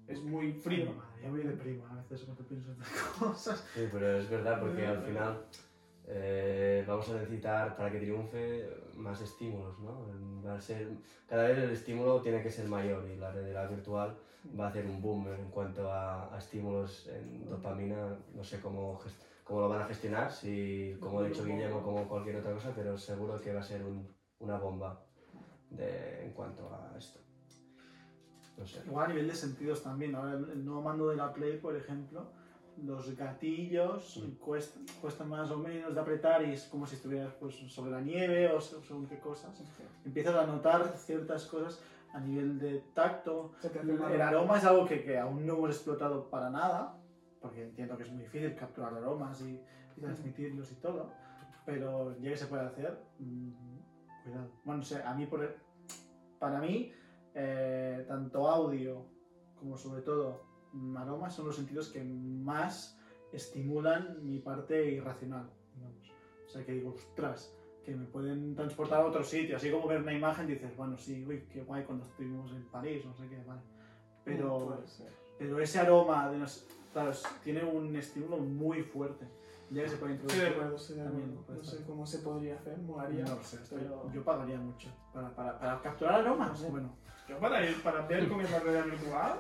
[0.08, 0.93] Es muy frío.
[1.21, 3.67] Ya me deprimo a veces cuando pienso en estas cosas.
[3.73, 5.45] Sí, pero es verdad porque al final
[6.12, 10.08] eh, vamos a necesitar para que triunfe más estímulos, ¿no?
[10.43, 10.88] Va a ser,
[11.28, 14.17] cada vez el estímulo tiene que ser mayor y la realidad virtual
[14.60, 18.17] va a hacer un boom en cuanto a, a estímulos en dopamina.
[18.34, 19.00] No sé cómo,
[19.43, 22.98] cómo lo van a gestionar, si como ha dicho Guillermo, como cualquier otra cosa, pero
[22.98, 24.08] seguro que va a ser un-
[24.39, 25.06] una bomba
[25.69, 27.19] de, en cuanto a esto.
[28.58, 28.82] No sé.
[28.86, 30.15] Igual a nivel de sentidos también.
[30.15, 32.32] Ahora el el nuevo mando de la Play, por ejemplo,
[32.84, 37.56] los gatillos cuestan, cuestan más o menos de apretar y es como si estuvieras pues,
[37.56, 39.62] sobre la nieve o según qué cosas.
[40.06, 41.82] Empiezas a notar ciertas cosas
[42.13, 43.54] a nivel de tacto.
[43.82, 46.98] El aroma es algo que, que aún no hemos explotado para nada,
[47.42, 49.60] porque entiendo que es muy difícil capturar aromas y,
[49.98, 51.12] y transmitirlos y todo,
[51.65, 53.52] pero ya que se puede hacer, mm,
[54.24, 54.52] cuidado.
[54.63, 55.56] Bueno, o sea, a mí, por,
[56.39, 56.92] para mí,
[57.36, 59.06] eh, tanto audio
[59.56, 60.48] como sobre todo
[60.97, 62.97] aromas son los sentidos que más
[63.32, 66.12] estimulan mi parte irracional, digamos.
[66.45, 67.53] O sea, que digo, ostras,
[67.86, 71.25] que me pueden transportar a otro sitio, así como ver una imagen dices, bueno, sí,
[71.27, 73.62] uy, qué guay cuando estuvimos en París, no sé qué, vale.
[74.23, 75.12] Pero, ser.
[75.38, 77.12] pero ese aroma, de los, claro,
[77.43, 79.25] tiene un estímulo muy fuerte.
[79.71, 80.45] Ya que se puede introducir.
[80.47, 81.63] acuerdo, estoy de También No estar.
[81.79, 83.23] sé cómo se podría hacer, molaría.
[83.23, 84.89] No lo sé, estoy- pero- yo pagaría mucho.
[85.13, 86.69] Para, para, para capturar aromas, No.
[86.69, 86.89] bueno.
[87.27, 89.39] Yo para ir, para ver cómo es la realidad virtual,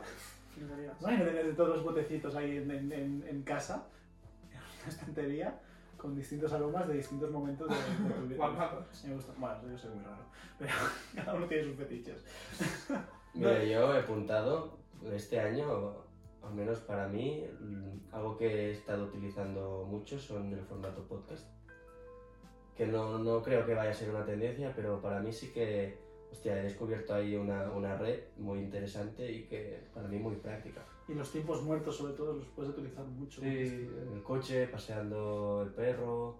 [0.59, 1.01] fliparías.
[1.01, 1.11] ¿no?
[1.13, 3.87] Y tener de todos los botecitos ahí en, en, en, en casa,
[4.51, 5.59] en una estantería,
[5.97, 8.87] con distintos aromas de distintos momentos de, de tu vida.
[9.05, 9.33] Me gusta.
[9.37, 10.23] Bueno, yo soy muy raro,
[10.57, 10.71] pero
[11.15, 12.25] cada uno tiene sus fetiches.
[13.33, 14.79] Mira, yo he apuntado
[15.13, 16.03] este año,
[16.41, 17.45] al menos para mí,
[18.11, 21.47] algo que he estado utilizando mucho son el formato podcast.
[22.75, 25.99] Que no, no creo que vaya a ser una tendencia, pero para mí sí que,
[26.31, 30.81] hostia, he descubierto ahí una, una red muy interesante y que para mí muy práctica.
[31.07, 33.41] Y los tiempos muertos, sobre todo, los puedes utilizar mucho.
[33.41, 36.35] Sí, en el coche, paseando el perro.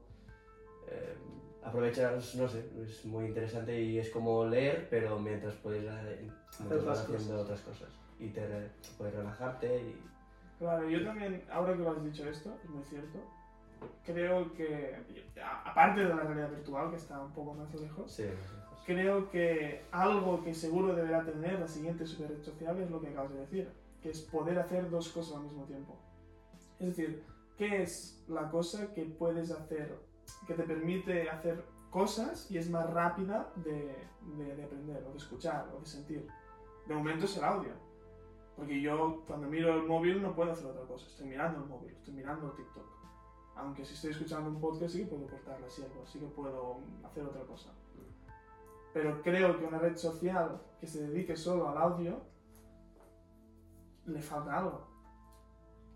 [0.87, 1.15] eh,
[1.63, 6.85] aprovechas, no sé, es muy interesante y es como leer, pero mientras puedes eh, mientras
[6.85, 7.89] vas otras haciendo otras cosas.
[8.19, 8.41] Y te
[8.97, 10.01] puedes relajarte y.
[10.59, 13.19] Claro, yo también, ahora que lo has dicho esto, es muy cierto.
[14.05, 14.93] Creo que,
[15.65, 18.58] aparte de la realidad virtual, que está un poco más lejos, Sí, lejos.
[18.85, 23.09] Creo que algo que seguro deberá tener la siguiente super red social es lo que
[23.09, 25.97] acabas de decir, que es poder hacer dos cosas al mismo tiempo.
[26.79, 27.23] Es decir,
[27.57, 29.99] ¿qué es la cosa que puedes hacer,
[30.47, 33.95] que te permite hacer cosas y es más rápida de,
[34.37, 36.27] de- de aprender, o de escuchar, o de sentir?
[36.87, 37.73] De momento es el audio.
[38.55, 41.91] Porque yo cuando miro el móvil no puedo hacer otra cosa, estoy mirando el móvil,
[41.91, 42.85] estoy mirando TikTok.
[43.55, 46.79] Aunque si estoy escuchando un podcast sí que puedo cortar la sierva, sí que puedo
[47.03, 47.73] hacer otra cosa
[48.93, 52.21] pero creo que una red social que se dedique solo al audio
[54.05, 54.87] le falta algo.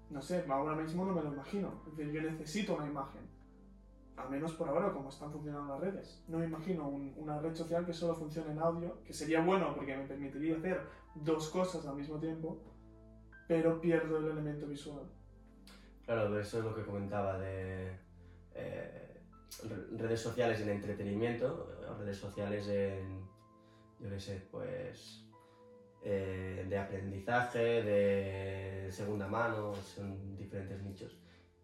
[0.09, 1.81] No sé, ahora mismo no me lo imagino.
[1.87, 3.21] Es decir, yo necesito una imagen.
[4.15, 6.23] Al menos por ahora, como están funcionando las redes.
[6.27, 9.73] No me imagino un- una red social que solo funcione en audio, que sería bueno
[9.73, 10.81] porque me permitiría hacer
[11.15, 12.59] dos cosas al mismo tiempo,
[13.47, 15.03] pero pierdo el elemento visual.
[16.05, 17.97] Claro, eso es lo que comentaba de
[18.53, 19.12] eh,
[19.97, 23.21] redes sociales en entretenimiento, o redes sociales en,
[23.99, 25.25] yo qué sé, pues
[26.03, 31.17] eh, de aprendizaje, de segunda mano, son diferentes nichos.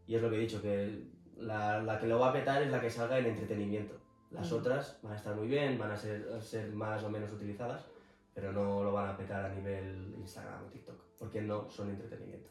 [0.07, 2.71] Y es lo que he dicho, que la, la que lo va a petar es
[2.71, 3.95] la que salga en entretenimiento.
[4.31, 4.55] Las Mm.
[4.55, 7.85] otras van a estar muy bien, van a ser, ser más o menos utilizadas,
[8.33, 12.49] pero no lo van a petar a nivel Instagram o TikTok, porque no son entretenimiento.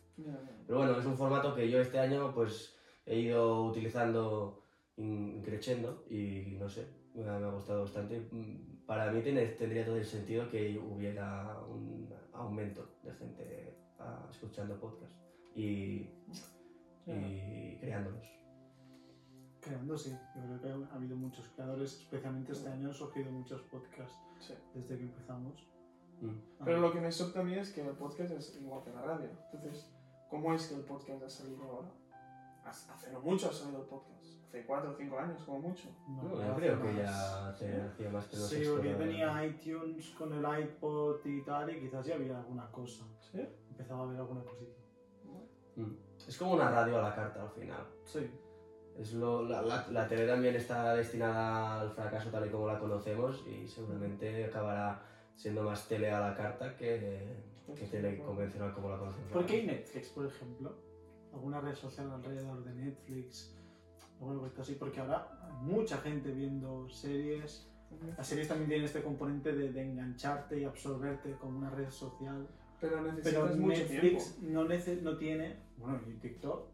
[0.66, 4.64] Pero bueno, es un formato que yo este año pues he ido utilizando
[4.98, 8.20] increciendo y no sé, me ha, me ha gustado bastante.
[8.30, 14.26] Mm, Para mí tiene- tendría todo el sentido que hubiera un aumento de gente ah,
[14.30, 15.12] escuchando podcast
[15.54, 16.08] y,
[17.06, 18.24] y creándolos.
[19.60, 20.10] Creando, sí.
[20.36, 24.54] Yo creo que ha habido muchos creadores, especialmente este año han surgido muchos podcasts Sí.
[24.74, 25.66] desde que empezamos.
[26.20, 26.64] Mm.
[26.64, 29.02] Pero lo que me sorprende a mí es que el podcast es igual que la
[29.02, 29.28] radio.
[29.52, 29.92] Entonces,
[30.30, 31.90] ¿cómo es que el podcast ha salido ahora?
[32.64, 34.24] Hace hace no mucho ha salido el podcast.
[34.48, 35.88] Hace 4 o 5 años, como mucho.
[36.08, 36.96] No, No, no yo creo que más.
[36.96, 41.70] ya te hacía más que no Sí, porque venía iTunes con el iPod y tal,
[41.70, 43.04] y quizás ya había alguna cosa.
[43.20, 43.46] ¿Sí?
[43.70, 44.72] Empezaba a haber alguna cosita.
[45.76, 45.92] Mm.
[46.26, 47.86] Es como una radio a la carta al final.
[48.04, 48.30] Sí.
[48.96, 52.78] Es lo, la, la, la tele también está destinada al fracaso tal y como la
[52.80, 55.00] conocemos y seguramente acabará
[55.36, 57.36] siendo más tele a la carta que,
[57.76, 59.30] que tele convencional como la conocemos.
[59.30, 60.74] ¿Por qué hay Netflix, por ejemplo?
[61.32, 63.54] ¿Alguna red social alrededor de Netflix?
[64.18, 67.66] Cosa así, porque ahora hay mucha gente viendo series.
[68.16, 72.46] Las series también tienen este componente de, de engancharte y absorberte como una red social.
[72.80, 74.52] Pero necesitas Pero mucho Netflix tiempo.
[74.60, 76.68] no, nece- no tiene, bueno, y TikTok,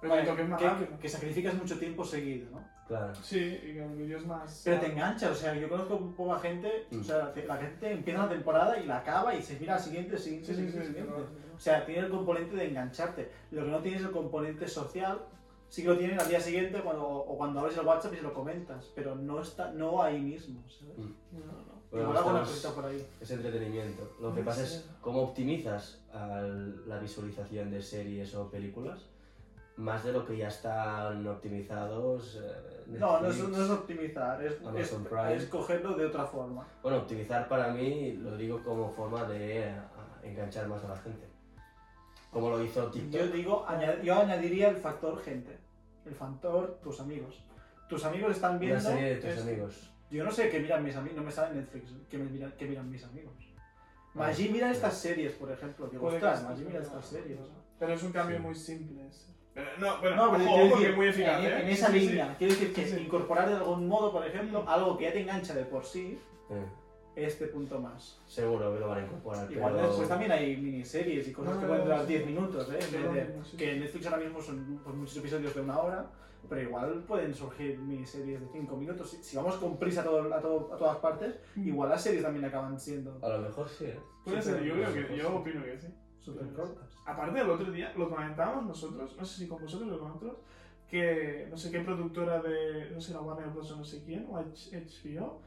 [0.00, 0.98] Pero TikTok es más que, rápido.
[0.98, 2.64] que sacrificas mucho tiempo seguido, ¿no?
[2.88, 3.14] Claro.
[3.14, 4.60] Sí, y que el vídeo es más...
[4.64, 7.00] Pero te engancha, o sea, yo conozco poca gente, Mm.
[7.00, 10.18] o sea, la gente empieza la temporada y la acaba y se mira al siguiente,
[10.18, 10.72] siguiente, Sí, sí, sí.
[10.72, 11.22] siguiente, sí, siguiente.
[11.56, 13.30] O sea, tiene el componente de engancharte.
[13.52, 15.22] Lo que no tiene es el componente social.
[15.68, 18.22] Sí que lo tienen al día siguiente cuando, o cuando abres el WhatsApp y se
[18.22, 20.96] lo comentas, pero no está no ahí mismo, ¿sabes?
[20.98, 21.38] Mm.
[21.38, 21.74] No, no.
[21.90, 23.06] Bueno, Igual alguna cosita por ahí.
[23.20, 24.12] es entretenimiento.
[24.20, 24.76] Lo que No pasa sé.
[24.76, 29.00] es cómo optimizas al- la visualización de series o películas
[29.76, 32.40] más de lo que ya están optimizados.
[32.42, 34.92] eh, No, no es, no es optimizar, es, es,
[35.42, 36.66] es cogerlo de otra forma.
[36.82, 39.74] Bueno, optimizar para mí lo digo como forma de eh,
[40.22, 41.26] enganchar más a la gente.
[42.34, 43.12] Como lo hizo TikTok.
[43.20, 45.56] Yo digo, añad- yo añadiría el factor gente,
[46.04, 47.42] el factor tus amigos.
[47.88, 48.80] Tus amigos están Una viendo.
[48.80, 49.42] serie de tus esto.
[49.42, 49.90] amigos.
[50.10, 52.66] Yo no sé qué miran mis amigos, no me sale Netflix que, me miran, que
[52.66, 53.32] miran mis amigos.
[54.14, 55.86] Maggi mira estas series, por ejemplo.
[55.86, 57.38] Digo, ostras, Maggi mira estas series.
[57.78, 58.42] Pero es un cambio Sí.
[58.42, 59.32] muy simple ese.
[59.54, 61.60] Pero, no, bueno, No, pero ojo, decir, es muy eficaz, en, ¿eh?
[61.62, 63.02] en esa Sí, sí, línea, quiero decir que Sí, sí.
[63.04, 66.18] incorporar de algún modo, por ejemplo, algo que ya te engancha de por sí,
[66.50, 66.66] Eh,
[67.16, 68.18] este punto más.
[68.26, 69.50] seguro que lo van a incorporar.
[69.52, 69.86] Igual pero...
[69.88, 72.06] después también hay miniseries y cosas No, que no, pueden durar sí.
[72.08, 72.76] 10 minutos, ¿eh?
[72.76, 73.56] En Sí, vez lo de- sí.
[73.56, 76.06] que en Netflix ahora mismo son pues, muchos episodios de una hora,
[76.48, 79.10] pero igual pueden surgir miniseries de 5 minutos.
[79.10, 82.22] Si, si vamos con prisa a, todo- a, todo- a todas partes, igual las series
[82.22, 84.00] también acaban siendo A lo mejor sí, ¿eh?
[84.24, 85.88] Puede ser, yo creo que, yo opino que sí.
[86.18, 86.88] súper cortas.
[87.06, 90.36] Aparte del otro día, lo comentábamos nosotros, no sé si con vosotros o con otros,
[90.90, 93.70] que no sé qué productora de, no sé, la Warner Bros.
[93.72, 95.40] o no sé quién, o HBO,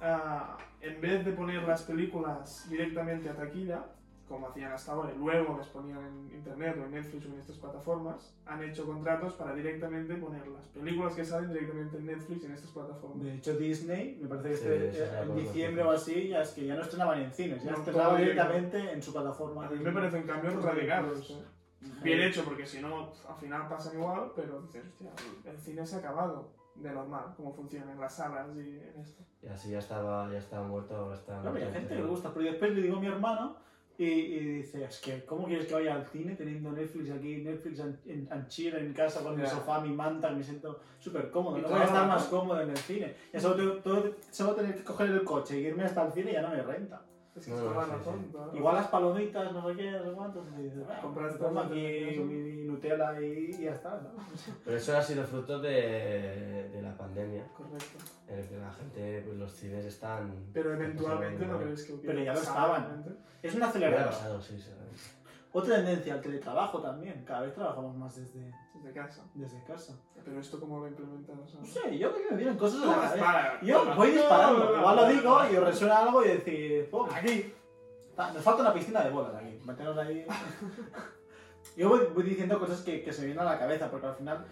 [0.00, 3.84] ah, en vez de poner las películas directamente a taquilla,
[4.28, 7.38] como hacían hasta ahora, y luego las ponían en internet o en Netflix o en
[7.40, 12.42] estas plataformas, han hecho contratos para directamente poner las películas que salen directamente en Netflix
[12.42, 13.22] y en estas plataformas.
[13.22, 14.58] De hecho, Disney, me parece que
[14.92, 17.62] Sí, este- en más diciembre o así, ya es que ya no estrenaban en cines,
[17.62, 19.66] ya No, estrenaban todo directamente en su plataforma.
[19.66, 21.30] A mí me parecen cambios Pues, radicales.
[21.30, 21.42] ¿eh?
[22.02, 25.10] Bien hecho, porque si no, al final pasan igual, pero dices, hostia,
[25.44, 29.22] el cine se ha acabado de normal, cómo funciona en las salas y en esto.
[29.42, 31.40] Y así ya estaba, ya estaba muerto, ahora está...
[31.40, 33.56] Claro, hay gente que le gusta, pero después le digo a mi hermano
[33.96, 37.78] y, y dice, es que, ¿cómo quieres que vaya al cine teniendo Netflix aquí, Netflix
[37.78, 39.48] en, en, en chill en casa con mi Ya.
[39.50, 41.58] sofá, mi manta, me siento súper cómodo?
[41.58, 43.14] No voy a estar más cómodo en el cine.
[43.32, 46.32] Ya solo, tengo- todo- solo tener que coger el coche y irme hasta el cine
[46.32, 47.02] ya no me renta.
[47.36, 48.20] Es que No, es no, toda la sí, razón.
[48.24, 48.32] sí.
[48.32, 50.46] toda la Igual las palomitas, no sé qué, no sé cuántos,
[51.02, 53.24] Compraste toma aquí mi, Nutella y,
[53.58, 54.10] y ya está, ¿no?
[54.64, 57.98] Pero eso ha sido fruto de, de la pandemia, Correcto.
[58.28, 60.32] en el que la gente, pues los cines están...
[60.52, 63.04] Pero eventualmente no crees que hubiera Pero ya lo estaban.
[63.42, 64.56] Es una pasado, sí.
[65.56, 67.24] Otra tendencia al teletrabajo también.
[67.24, 69.24] Cada vez trabajamos más desde, Desde casa.
[69.34, 69.96] desde casa.
[70.24, 71.70] Pero esto cómo lo implementamos No ahora.
[71.72, 73.60] sé, yo que me vienen cosas No, la cabeza.
[73.62, 74.58] Yo voy No, disparando.
[74.58, 75.52] no, no, Igual no, lo no, digo no.
[75.52, 77.08] y os resuena algo y decís, ¡pum!
[77.14, 77.54] Aquí.
[78.16, 79.60] Nos falta una piscina de bolas aquí.
[79.64, 80.26] Meteros ahí.
[81.76, 84.44] Yo voy, voy diciendo cosas que, que se vienen a la cabeza, porque al final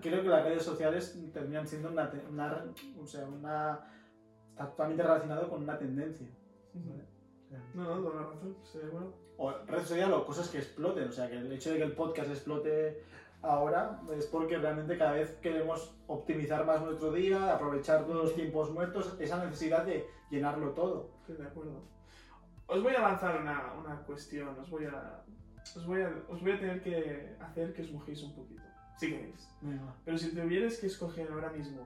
[0.00, 2.64] creo que las redes sociales terminan siendo una, una,
[3.02, 3.80] o sea, una
[4.50, 6.26] está totalmente relacionado con una tendencia.
[7.74, 8.56] No, no, toda la razón.
[8.62, 9.12] Sí, bueno.
[9.42, 11.92] O redes sociales o cosas que exploten, o sea, que el hecho de que el
[11.92, 13.02] podcast explote
[13.40, 18.70] ahora es porque realmente cada vez queremos optimizar más nuestro día, aprovechar todos los tiempos
[18.70, 21.08] muertos, esa necesidad de llenarlo todo.
[21.20, 21.80] Estoy de acuerdo.
[22.66, 25.22] Os voy a lanzar una, una cuestión, os voy a,
[25.74, 28.62] os, voy a, os voy a tener que hacer que os mojéis un poquito,
[28.98, 29.48] si queréis.
[30.04, 31.80] Pero si tuvierais que escoger ahora mismo,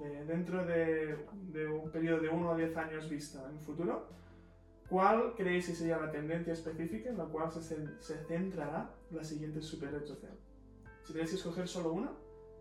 [0.00, 1.16] de- dentro de,
[1.54, 4.06] de un periodo de 1 a 10 años vista en el futuro,
[4.88, 7.62] ¿cuál creéis que sería la tendencia específica en la cual se,
[8.00, 10.36] se centrará la siguiente superred social?
[11.02, 12.12] Si tenéis que escoger solo una,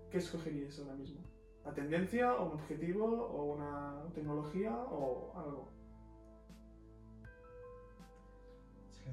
[0.10, 1.22] ¿qué escogeríais ahora mismo?
[1.66, 5.70] ¿La tendencia, o un objetivo, o una tecnología, o algo?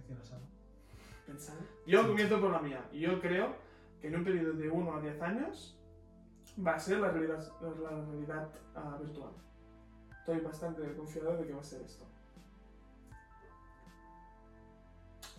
[0.08, 0.42] La sala.
[1.26, 1.54] Pensad.
[1.86, 2.88] Yo comienzo por la mía.
[2.92, 3.56] Yo creo
[4.00, 5.80] que en un periodo de 1 a 10 años
[6.64, 9.32] va a ser la realidad, la realidad ah, virtual.
[10.20, 12.04] Estoy bastante confiado de que va a ser esto.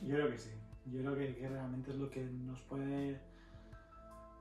[0.01, 0.51] Yo creo que sí.
[0.85, 3.19] Yo creo que, que realmente es lo que nos puede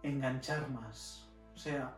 [0.03, 1.29] enganchar más.
[1.55, 1.97] O sea,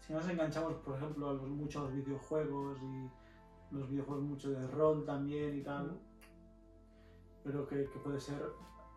[0.00, 5.04] si nos enganchamos, por ejemplo, a los muchos videojuegos y los videojuegos mucho de rol
[5.04, 5.98] también y tal,
[7.44, 8.42] creo que, que puede ser...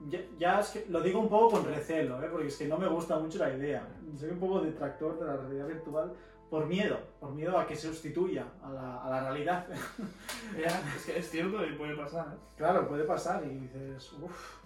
[0.09, 2.29] Ya, ya es que lo digo un poco con recelo, ¿eh?
[2.31, 3.87] porque es que no me gusta mucho la idea.
[4.17, 6.13] Soy un poco detractor de la realidad virtual
[6.51, 9.65] por miedo, por miedo a que se sustituya a la, a la realidad.
[10.97, 12.27] es que es cierto y puede pasar.
[12.27, 12.37] ¿eh?
[12.57, 14.59] Claro, puede pasar y dices, uff.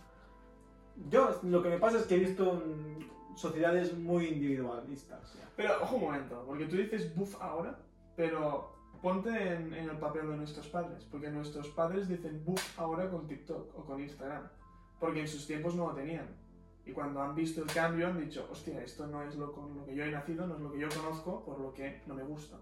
[1.12, 2.64] Yo lo que me pasa es que he visto
[3.36, 5.38] sociedades muy individualistas.
[5.56, 7.78] Pero, ojo un momento, porque tú dices buff ahora,
[8.16, 13.12] pero ponte en, en el papel de nuestros padres, porque nuestros padres dicen buff ahora
[13.12, 14.48] con TikTok o con Instagram,
[15.00, 16.26] porque en sus tiempos no lo tenían.
[16.86, 19.86] Y cuando han visto el cambio han dicho, hostia, esto no es lo con lo
[19.86, 22.24] que yo he nacido, no es lo que yo conozco, por lo que no me
[22.24, 22.58] gusta.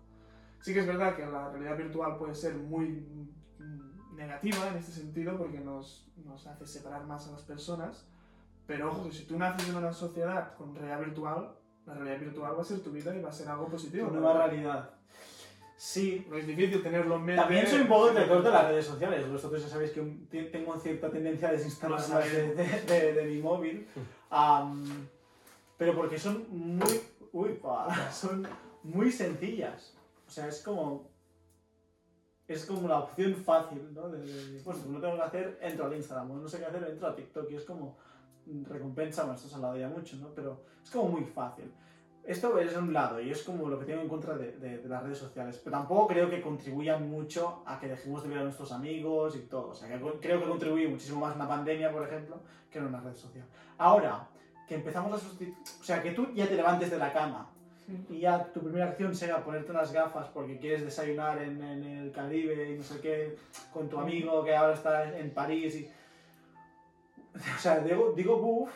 [0.62, 3.06] Sí que es verdad que la realidad virtual puede ser muy
[3.60, 8.08] mm, negativa en este sentido, porque nos, nos hace separar más a las personas,
[8.66, 11.56] pero ojo, que si tú naces en una sociedad con realidad virtual,
[11.86, 14.08] la realidad virtual va a ser tu vida y va a ser algo positivo.
[14.08, 14.90] Una nueva realidad.
[15.86, 17.42] Sí, es difícil tenerlo en mente.
[17.42, 19.30] También soy un poco detractor de las redes sociales.
[19.30, 20.02] Vosotros ya sabéis que
[20.50, 23.86] tengo cierta tendencia a Lo desinstalarlas de, de- de- de mi móvil.
[24.30, 24.86] Am,
[25.78, 27.02] pero porque son muy.
[27.34, 27.60] Uy,
[28.14, 28.48] son
[28.84, 29.94] muy sencillas.
[30.26, 31.12] O sea, es como.
[32.48, 34.04] Es como la opción fácil, ¿no?
[34.64, 36.32] Pues no tengo que hacer, entro al Instagram.
[36.32, 37.52] O no sé qué hacer, entro a TikTok.
[37.52, 37.98] Y es como.
[38.46, 40.30] mm, Recompensa, bueno, esto se habla ya mucho, ¿no?
[40.34, 41.70] Pero es como muy fácil.
[42.26, 44.88] Esto es un lado y es como lo que tengo en contra de, de- de
[44.90, 45.60] las redes sociales.
[45.64, 49.42] Pero tampoco creo que contribuyan mucho a que dejemos de ver a nuestros amigos y
[49.42, 49.70] todo.
[49.72, 52.40] O sea, que creo que contribuye muchísimo más una pandemia, por ejemplo,
[52.72, 53.46] que en una red social.
[53.78, 54.28] Ahora,
[54.68, 55.54] que empezamos a sustituir...
[55.82, 57.50] O sea, que tú ya te levantes de la cama
[58.10, 62.12] y ya tu primera acción sea ponerte unas gafas porque quieres desayunar en, en el
[62.14, 63.36] Caribe y no sé qué,
[63.74, 65.92] con tu amigo que ahora está en París y...
[67.58, 68.72] O sea, digo, digo buff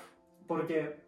[0.47, 1.06] porque,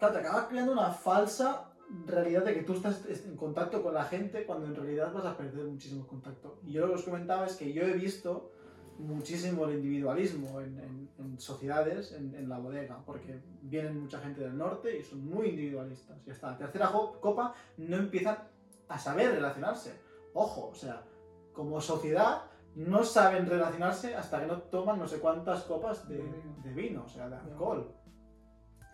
[0.00, 1.70] claro, te acabas creando una falsa
[2.06, 5.36] realidad de que tú estás en contacto con la gente cuando en realidad vas a
[5.36, 6.58] perder muchísimo contacto.
[6.66, 8.50] Y yo lo que os comentaba es que yo he visto
[8.98, 14.40] muchísimo el individualismo en, en- en sociedades, en, en la bodega, porque vienen mucha gente
[14.42, 16.18] del norte y son muy individualistas.
[16.26, 18.38] Y hasta la tercera copa no empiezan
[18.88, 19.98] a saber relacionarse.
[20.34, 21.02] Ojo, o sea,
[21.52, 22.42] como sociedad
[22.76, 26.22] no saben relacionarse hasta que no toman no sé cuántas copas de,
[26.62, 27.92] de vino, o sea, de alcohol.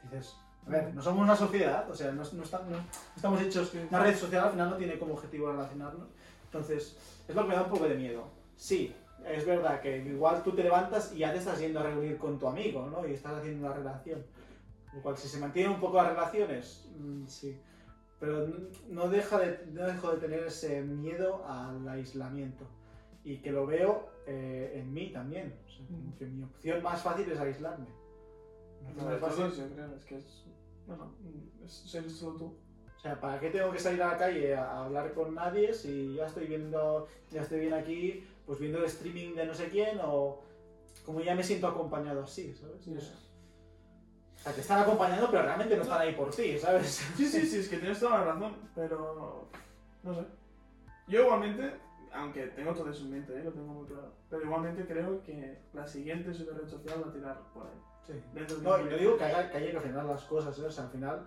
[0.05, 0.35] Dices,
[0.67, 2.77] a ver, no somos una sociedad, o sea, no, no está- no
[3.15, 3.73] estamos hechos.
[3.89, 6.09] Una red social al final no tiene como objetivo relacionarnos.
[6.45, 6.97] Entonces,
[7.29, 8.25] es lo que me da un poco de miedo.
[8.57, 12.17] Sí, es verdad que igual tú te levantas y ya te estás yendo a reunir
[12.19, 13.07] con tu amigo, ¿no?
[13.07, 14.25] Y estás haciendo una relación.
[14.95, 17.61] Lo cual, si se mantienen un poco las relaciones, mm, sí.
[18.19, 18.47] Pero
[18.89, 22.65] no, deja de, no dejo de tener ese miedo al aislamiento.
[23.25, 25.55] Y que lo veo eh, en mí también.
[25.67, 25.87] O sea,
[26.19, 27.87] que mi opción más fácil es aislarme.
[28.89, 30.45] Opción No, más fácil- yo creo, es que es.
[30.87, 31.13] Bueno,
[31.65, 32.57] es ser solo tú.
[32.97, 36.15] o sea, ¿para qué tengo que salir a la calle a hablar con nadie si
[36.15, 39.99] ya estoy viendo, ya estoy bien aquí, pues viendo el streaming de no sé quién
[40.03, 40.43] o
[41.05, 42.87] como ya me siento acompañado así, ¿sabes?
[42.87, 46.87] O sea, te están acompañando pero realmente no están ahí por ti, ¿sabes?
[47.17, 49.49] Sí, sí, sí, es que tienes toda la razón, pero.
[50.03, 50.21] No sé.
[51.09, 51.75] Yo igualmente,
[52.17, 53.45] aunque tengo todo eso en mente, ¿eh?
[53.45, 57.13] lo tengo muy claro, pero igualmente creo que la siguiente super red social va a
[57.13, 57.79] tirar por ahí.
[58.07, 58.13] Sí.
[58.33, 60.65] Dentro de No, y no digo que haya, que haya que frenar las cosas, ¿eh?
[60.67, 61.27] O sea, al final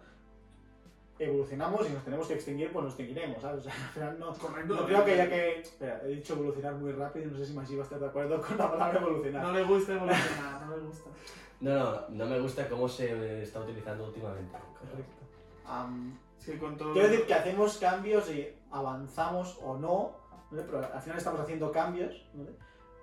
[1.20, 3.60] evolucionamos y nos tenemos que extinguir, pues nos extinguiremos, ¿sabes?
[3.66, 4.76] O sea, al final no, Correcto.
[4.76, 5.60] no creo que haya que...
[5.60, 8.06] Espera, he dicho evolucionar muy rápido y no sé si Masi va a estar de
[8.08, 9.44] acuerdo con la palabra evolucionar.
[9.44, 11.10] No le gusta evolucionar, no le gusta.
[11.62, 14.58] No, no, no me gusta cómo se está utilizando últimamente.
[14.80, 15.26] Correcto.
[15.66, 16.94] Am, Es que con todo.
[16.94, 20.16] quiero decir que hacemos cambios y avanzamos o no,
[20.52, 20.64] ¿vale?
[20.64, 22.52] pero al final estamos haciendo cambios, ¿vale?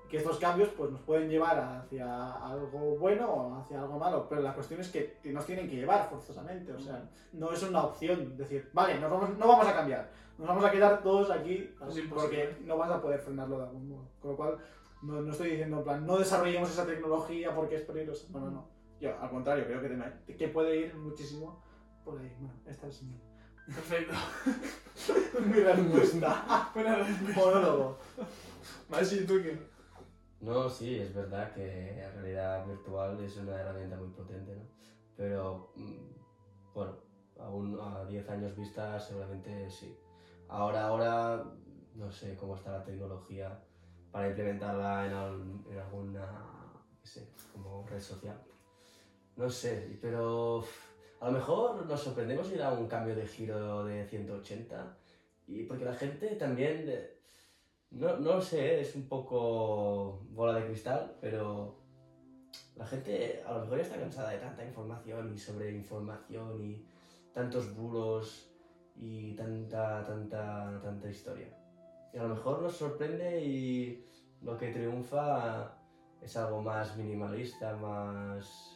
[0.09, 4.41] que estos cambios pues, nos pueden llevar hacia algo bueno o hacia algo malo, pero
[4.41, 8.37] la cuestión es que nos tienen que llevar forzosamente, o sea, no es una opción
[8.37, 11.75] decir, vale, nos vamos- no vamos a cambiar, nos vamos a quedar todos aquí
[12.15, 14.09] porque no vas a poder frenarlo de algún modo.
[14.21, 14.59] Con lo cual,
[15.03, 18.51] no, no estoy diciendo en plan, no desarrollemos esa tecnología porque es peligrosa, no, no,
[18.51, 18.69] no.
[19.01, 21.61] Yo, al contrario, creo que, que puede ir muchísimo
[22.05, 22.33] por ahí.
[22.39, 23.21] Bueno, esta es mi,
[23.67, 24.15] Perfecto.
[25.47, 26.71] mi respuesta.
[26.75, 27.41] Buena respuesta.
[27.41, 27.99] Monólogo.
[28.89, 29.59] Más y tú qué.
[30.41, 34.63] No, sí, es verdad que la realidad virtual es una herramienta muy potente, ¿no?
[35.17, 36.93] Pero, mm, bueno,
[37.41, 39.97] a, un- a 10 años vista seguramente sí.
[40.49, 41.45] Ahora, ahora
[41.95, 43.59] no sé cómo está la tecnología
[44.13, 48.41] para implementarla en, al- en alguna, qué sé, como red social.
[49.37, 50.65] No sé, pero
[51.21, 54.97] a lo mejor nos sorprendemos y da un cambio de giro de 180.
[55.49, 57.19] Y porque la gente también, eh,
[57.91, 61.77] no, no sé, es un poco bola de cristal, pero
[62.77, 66.85] la gente a lo mejor ya está cansada de tanta información y sobreinformación y
[67.33, 68.51] tantos bulos
[68.97, 71.49] y tanta, tanta, tanta historia.
[72.13, 74.05] Y a lo mejor nos sorprende y
[74.43, 75.77] lo que triunfa
[76.21, 78.76] es algo más minimalista, más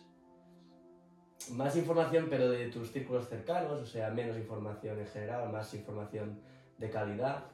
[1.50, 6.40] más información pero de tus círculos cercanos, o sea, menos información en general, más información
[6.78, 7.44] de calidad.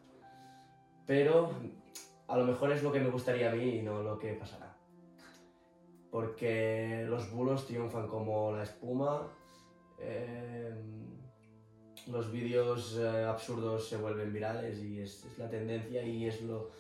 [1.07, 1.51] Pero
[2.29, 4.77] a lo mejor es lo que me gustaría a mí y no lo que pasará.
[6.11, 9.29] Porque los bulos triunfan como la espuma,
[9.99, 10.75] eh,
[12.09, 16.71] los vídeos eh, absurdos se vuelven virales y es, es la tendencia y es lo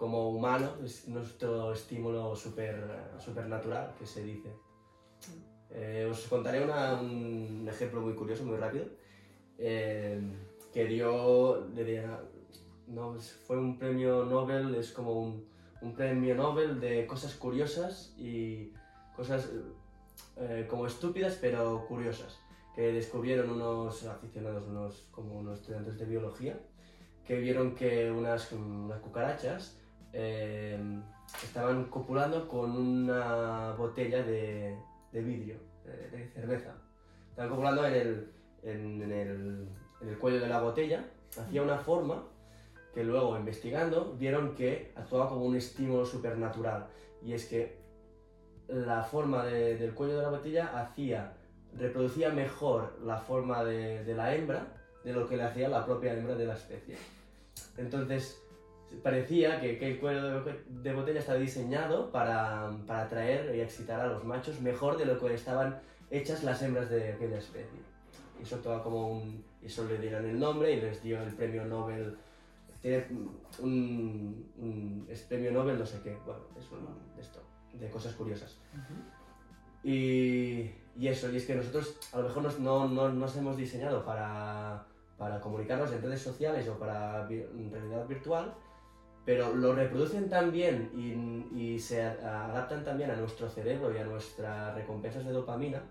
[0.00, 4.50] como humano, es nuestro estímulo super, supernatural que se dice.
[5.72, 8.86] Eh, os contaré un ejemplo muy curioso, muy rápido,
[9.58, 10.20] eh,
[10.72, 11.66] que dio,
[12.88, 13.16] no,
[13.46, 15.12] fue un premio Nobel, es como
[15.80, 18.72] un, premio Nobel de cosas curiosas y
[19.16, 19.48] cosas
[20.36, 22.38] eh, como estúpidas pero curiosas,
[22.74, 26.58] que descubrieron unos aficionados, unos, como unos estudiantes de biología,
[27.24, 28.46] que vieron que unas,
[29.02, 29.76] cucarachas
[30.12, 34.76] estaban copulando con una botella de,
[35.12, 36.74] de vidrio, de, cerveza.
[37.30, 38.30] Estaban copulando en el,
[38.62, 39.68] en, el,
[40.00, 41.04] en el cuello de la botella,
[41.38, 42.24] hacía una forma
[42.94, 46.86] que luego investigando vieron que actuaba como un estímulo supernatural.
[47.22, 47.78] Y es que
[48.68, 51.34] la forma de- del cuello de la botella hacía,
[51.76, 54.66] reproducía mejor la forma de la hembra
[55.04, 56.96] de lo que le hacía la propia hembra de la especie.
[57.76, 58.42] Entonces,
[59.02, 64.00] parecía que, que el cuello de, de botella estaba diseñado para, para atraer y excitar
[64.00, 65.78] a los machos mejor de lo que estaban
[66.10, 67.80] hechas las hembras de aquella especie.
[68.38, 69.44] Y eso actuaba como un...
[69.62, 72.16] Eso le dieron el nombre y les dio el premio Nobel.
[72.80, 73.04] Tiene
[73.58, 76.16] un, un- es premio Nobel no sé qué.
[76.24, 77.40] Bueno, es un, de esto,
[77.74, 78.56] de cosas curiosas.
[79.82, 83.56] Y, y eso, y es que nosotros a lo mejor nos, no, no nos hemos
[83.56, 84.84] diseñado para,
[85.16, 88.52] para comunicarnos en redes sociales o para realidad virtual,
[89.24, 93.98] pero lo reproducen tan bien y, y se a- adaptan también a nuestro cerebro y
[93.98, 95.82] a nuestras recompensas de dopamina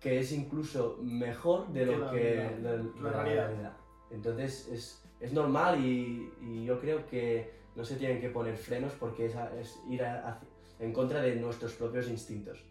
[0.00, 3.46] que es incluso mejor de lo la que realidad, de- de la la realidad.
[3.48, 3.72] realidad.
[4.10, 8.92] Entonces es, es normal y, y yo creo que no se tienen que poner frenos
[9.00, 10.48] porque es, a- es ir a- hacia-
[10.80, 12.62] en contra de nuestros propios instintos.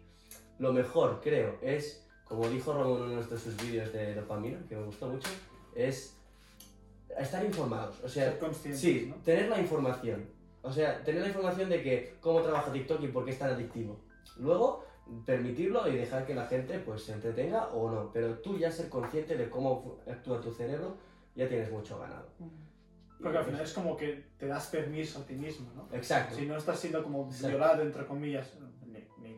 [0.58, 4.76] Lo mejor, creo, es, como dijo Ramón en uno de sus vídeos de dopamina, que
[4.76, 5.28] me gustó mucho,
[5.74, 6.16] es
[7.18, 8.00] estar informados.
[8.02, 9.16] O sea, Ser conscientes, sí, ¿no?
[9.22, 10.26] tener la información.
[10.62, 13.50] O sea, tener la información de que cómo trabaja TikTok y por qué es tan
[13.50, 14.00] adictivo.
[14.38, 14.84] Luego,
[15.26, 18.10] permitirlo y dejar que la gente pues se entretenga o no.
[18.12, 20.96] Pero tú ya ser consciente de cómo actúa tu cerebro,
[21.34, 22.26] ya tienes mucho ganado.
[23.22, 25.88] Porque al final es como que te das permiso a ti mismo, ¿no?
[25.96, 26.34] Exacto.
[26.34, 28.83] Si no estás siendo como violado, entre comillas, mi, mi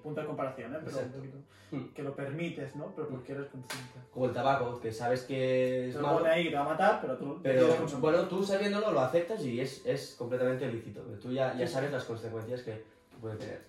[0.06, 0.78] punto de comparación, ¿eh?
[0.84, 1.38] Pero un poquito,
[1.70, 1.92] Hmm.
[1.92, 2.92] que lo permites, ¿no?
[2.94, 3.98] Pero porque eres consciente.
[4.12, 6.24] Como el tabaco, que sabes que es malo.
[6.24, 7.66] ahí, te va a matar, pero tú Pero
[7.98, 11.00] bueno, tú sabiéndolo lo aceptas y es, es completamente lícito.
[11.20, 12.84] Tú ya, ya sabes las consecuencias que
[13.20, 13.62] puede tener.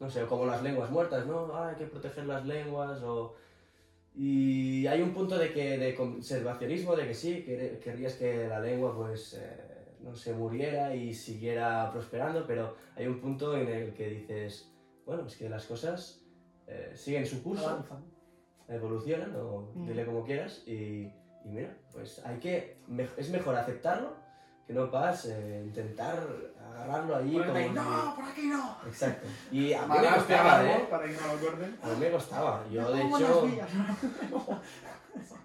[0.00, 1.54] No sé, como las lenguas muertas, ¿no?
[1.54, 3.34] Ah, hay que proteger las lenguas o...
[4.16, 8.60] Y hay un punto de, que, de conservacionismo, de que sí, que querrías que la
[8.60, 13.92] lengua pues eh, no se muriera y siguiera prosperando, pero hay un punto en el
[13.92, 14.70] que dices,
[15.06, 16.22] bueno, es que las cosas
[16.66, 18.04] eh, siguen su curso Avanzan.
[18.68, 19.86] evolucionan o Mm.
[19.86, 20.72] dile como quieras y,
[21.44, 24.14] y mira, pues hay que, me- es mejor aceptarlo
[24.66, 26.26] que no vas a intentar
[26.58, 28.76] agarrarlo ahí ahí, como si- no, por aquí no.
[28.86, 29.26] Exacto.
[29.52, 30.86] Y a mí me costaba, ¿eh?
[30.90, 31.78] para que no lo corten.
[31.82, 32.66] A mí me costaba.
[32.70, 33.46] Yo de hecho...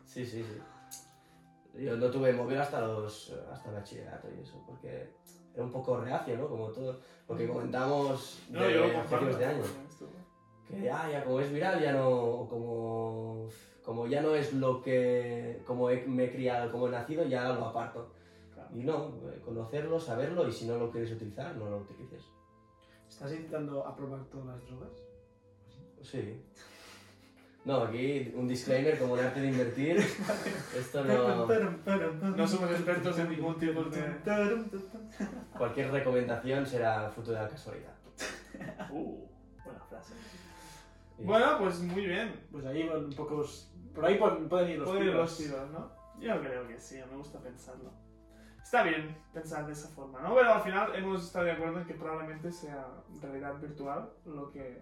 [0.05, 1.81] Sí, sí, sí.
[1.83, 5.13] Yo no tuve móvil hasta los hasta bachillerato y eso, porque
[5.59, 6.47] era un poco reacio, ¿no?
[6.47, 6.97] Como todo
[7.27, 9.17] lo que comentamos No, de yo lo a comparto.
[9.25, 9.63] principios de año.
[10.67, 13.49] que ya, ya como es viral, ya no, como,
[13.83, 17.49] como ya no es lo que, como he- me he criado, como he nacido, ya
[17.53, 18.13] lo aparto.
[18.53, 18.69] Claro.
[18.73, 22.23] Y no, eh, conocerlo, saberlo, y si no lo quieres utilizar, no lo utilices.
[23.09, 24.91] ¿Estás intentando aprobar todas las drogas?
[26.03, 26.41] Sí.
[27.65, 29.97] No, aquí un disclaimer como en arte de invertir.
[30.77, 31.45] Esto no.
[32.35, 34.15] No somos expertos en ningún tipo de...
[35.57, 37.93] Cualquier recomendación será fruto de la casualidad.
[38.89, 39.25] Uh,
[39.63, 40.13] buena frase.
[41.17, 42.47] Y- Bueno, pues muy bien.
[42.51, 43.45] Pues ahí van un poco.
[43.93, 45.29] Por ahí pueden, ir los Pueden ir tiros.
[45.29, 45.91] los tiros, ¿no?
[46.19, 47.91] Yo creo que sí, me gusta pensarlo.
[48.63, 50.33] Está bien pensar de esa forma, ¿no?
[50.35, 52.87] Pero al final hemos estado de acuerdo en que probablemente sea
[53.21, 54.81] realidad virtual lo que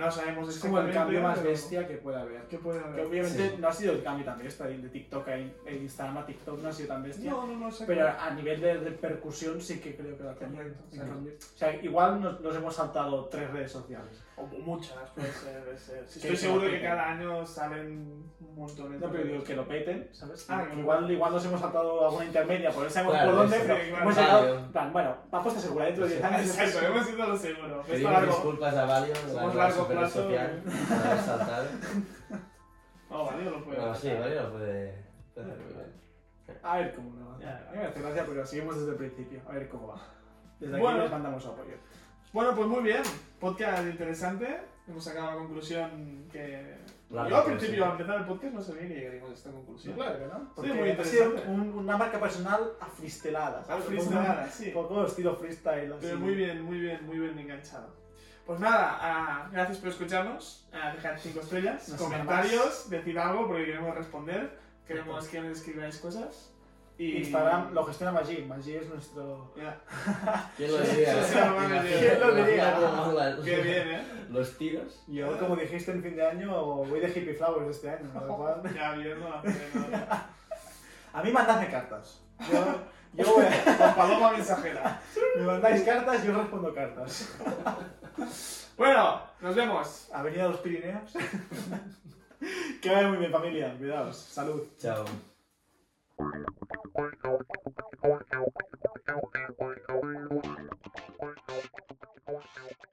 [0.00, 2.42] no sabemos Es como el cambio más bestia que puede haber.
[2.48, 3.06] que puede Que haber.
[3.06, 3.56] obviamente Sí.
[3.58, 5.38] no ha sido el cambio tan bestia de TikTok a
[5.70, 7.30] Instagram a TikTok, no ha sido tan bestia.
[7.30, 10.34] No, no, no, sé Pero a nivel de repercusión sí que creo que lo ha
[10.34, 10.64] tenido.
[10.64, 14.22] O sea, igual nos, nos hemos saltado tres redes sociales.
[14.36, 16.08] O muchas, puede ser, puede ser.
[16.08, 19.44] Sí, Que estoy se seguro que cada año salen un montón de No, pero digo
[19.44, 20.46] que lo peten, ¿sabes?
[20.48, 23.66] Ah, igual, igual nos hemos saltado alguna intermedia, por no sabemos Claro, por dónde, eso.
[23.66, 24.40] pero Sí, hemos claro.
[24.46, 24.72] llegado.
[24.72, 26.58] Plan, bueno, apuesta segura dentro de 10 años.
[26.58, 27.84] Exacto, hemos ido a lo seguro.
[28.26, 30.22] Disculpas a Somos largo super plazo.
[30.22, 31.66] social, por haber saltado.
[33.10, 33.86] No, vale, lo puedo.
[33.86, 36.00] No, sí, Valio lo puede, puede hacer muy bien.
[36.62, 37.38] A ver cómo va.
[37.40, 37.68] Ya, ya.
[37.68, 39.40] A mí me hace gracia, pero seguimos desde el principio.
[39.48, 40.00] A ver cómo va.
[40.58, 40.98] Desde aquí Bueno.
[41.02, 41.74] les mandamos apoyo.
[42.32, 43.02] Bueno, pues muy bien.
[43.40, 44.60] Podcast interesante.
[44.86, 46.76] Hemos sacado la conclusión que.
[47.10, 49.94] La Yo al principio, al empezar el podcast, no sabía que llegaríamos a esta conclusión.
[49.94, 50.54] Claro que no.
[50.54, 51.48] Porque muy ha sido interesante.
[51.50, 53.64] un- una marca personal afristelada.
[53.68, 54.68] Afristelada, sí.
[54.68, 55.92] Un poco estilo freestyle.
[55.92, 56.00] Así.
[56.06, 57.88] Pero muy bien, muy bien, muy bien enganchado.
[58.46, 60.66] Pues nada, ah, gracias por escucharnos.
[60.72, 64.58] Ah, dejad 5 estrellas, comentarios, decid algo porque queremos responder.
[64.86, 66.52] Queremos que nos escribáis cosas.
[66.98, 68.42] Y Instagram lo gestiona Maggi.
[68.42, 69.54] Maggi es nuestro.
[70.56, 71.14] ¿Quién lo diría?
[71.14, 71.22] No
[73.42, 74.02] Qué bien, ¿eh?
[74.28, 75.02] Los tiros.
[75.08, 78.10] Yo, como dijiste en fin de año, voy de hippie flowers este año.
[78.12, 79.42] cual- Ya bien, no, no.
[81.12, 82.20] A mí mandadme cartas.
[82.52, 82.64] Yo,
[83.14, 85.00] yo voy a- Con paloma mensajera.
[85.36, 87.28] Me mandáis cartas, yo respondo cartas.
[88.76, 90.08] Bueno, nos vemos.
[90.12, 91.12] Avenida de los Pirineos.
[92.80, 93.74] que vaya muy bien, familia.
[93.76, 94.16] Cuidaos.
[94.16, 94.62] Salud.
[94.78, 95.04] Chao.
[96.20, 96.34] Thank
[102.84, 102.90] you.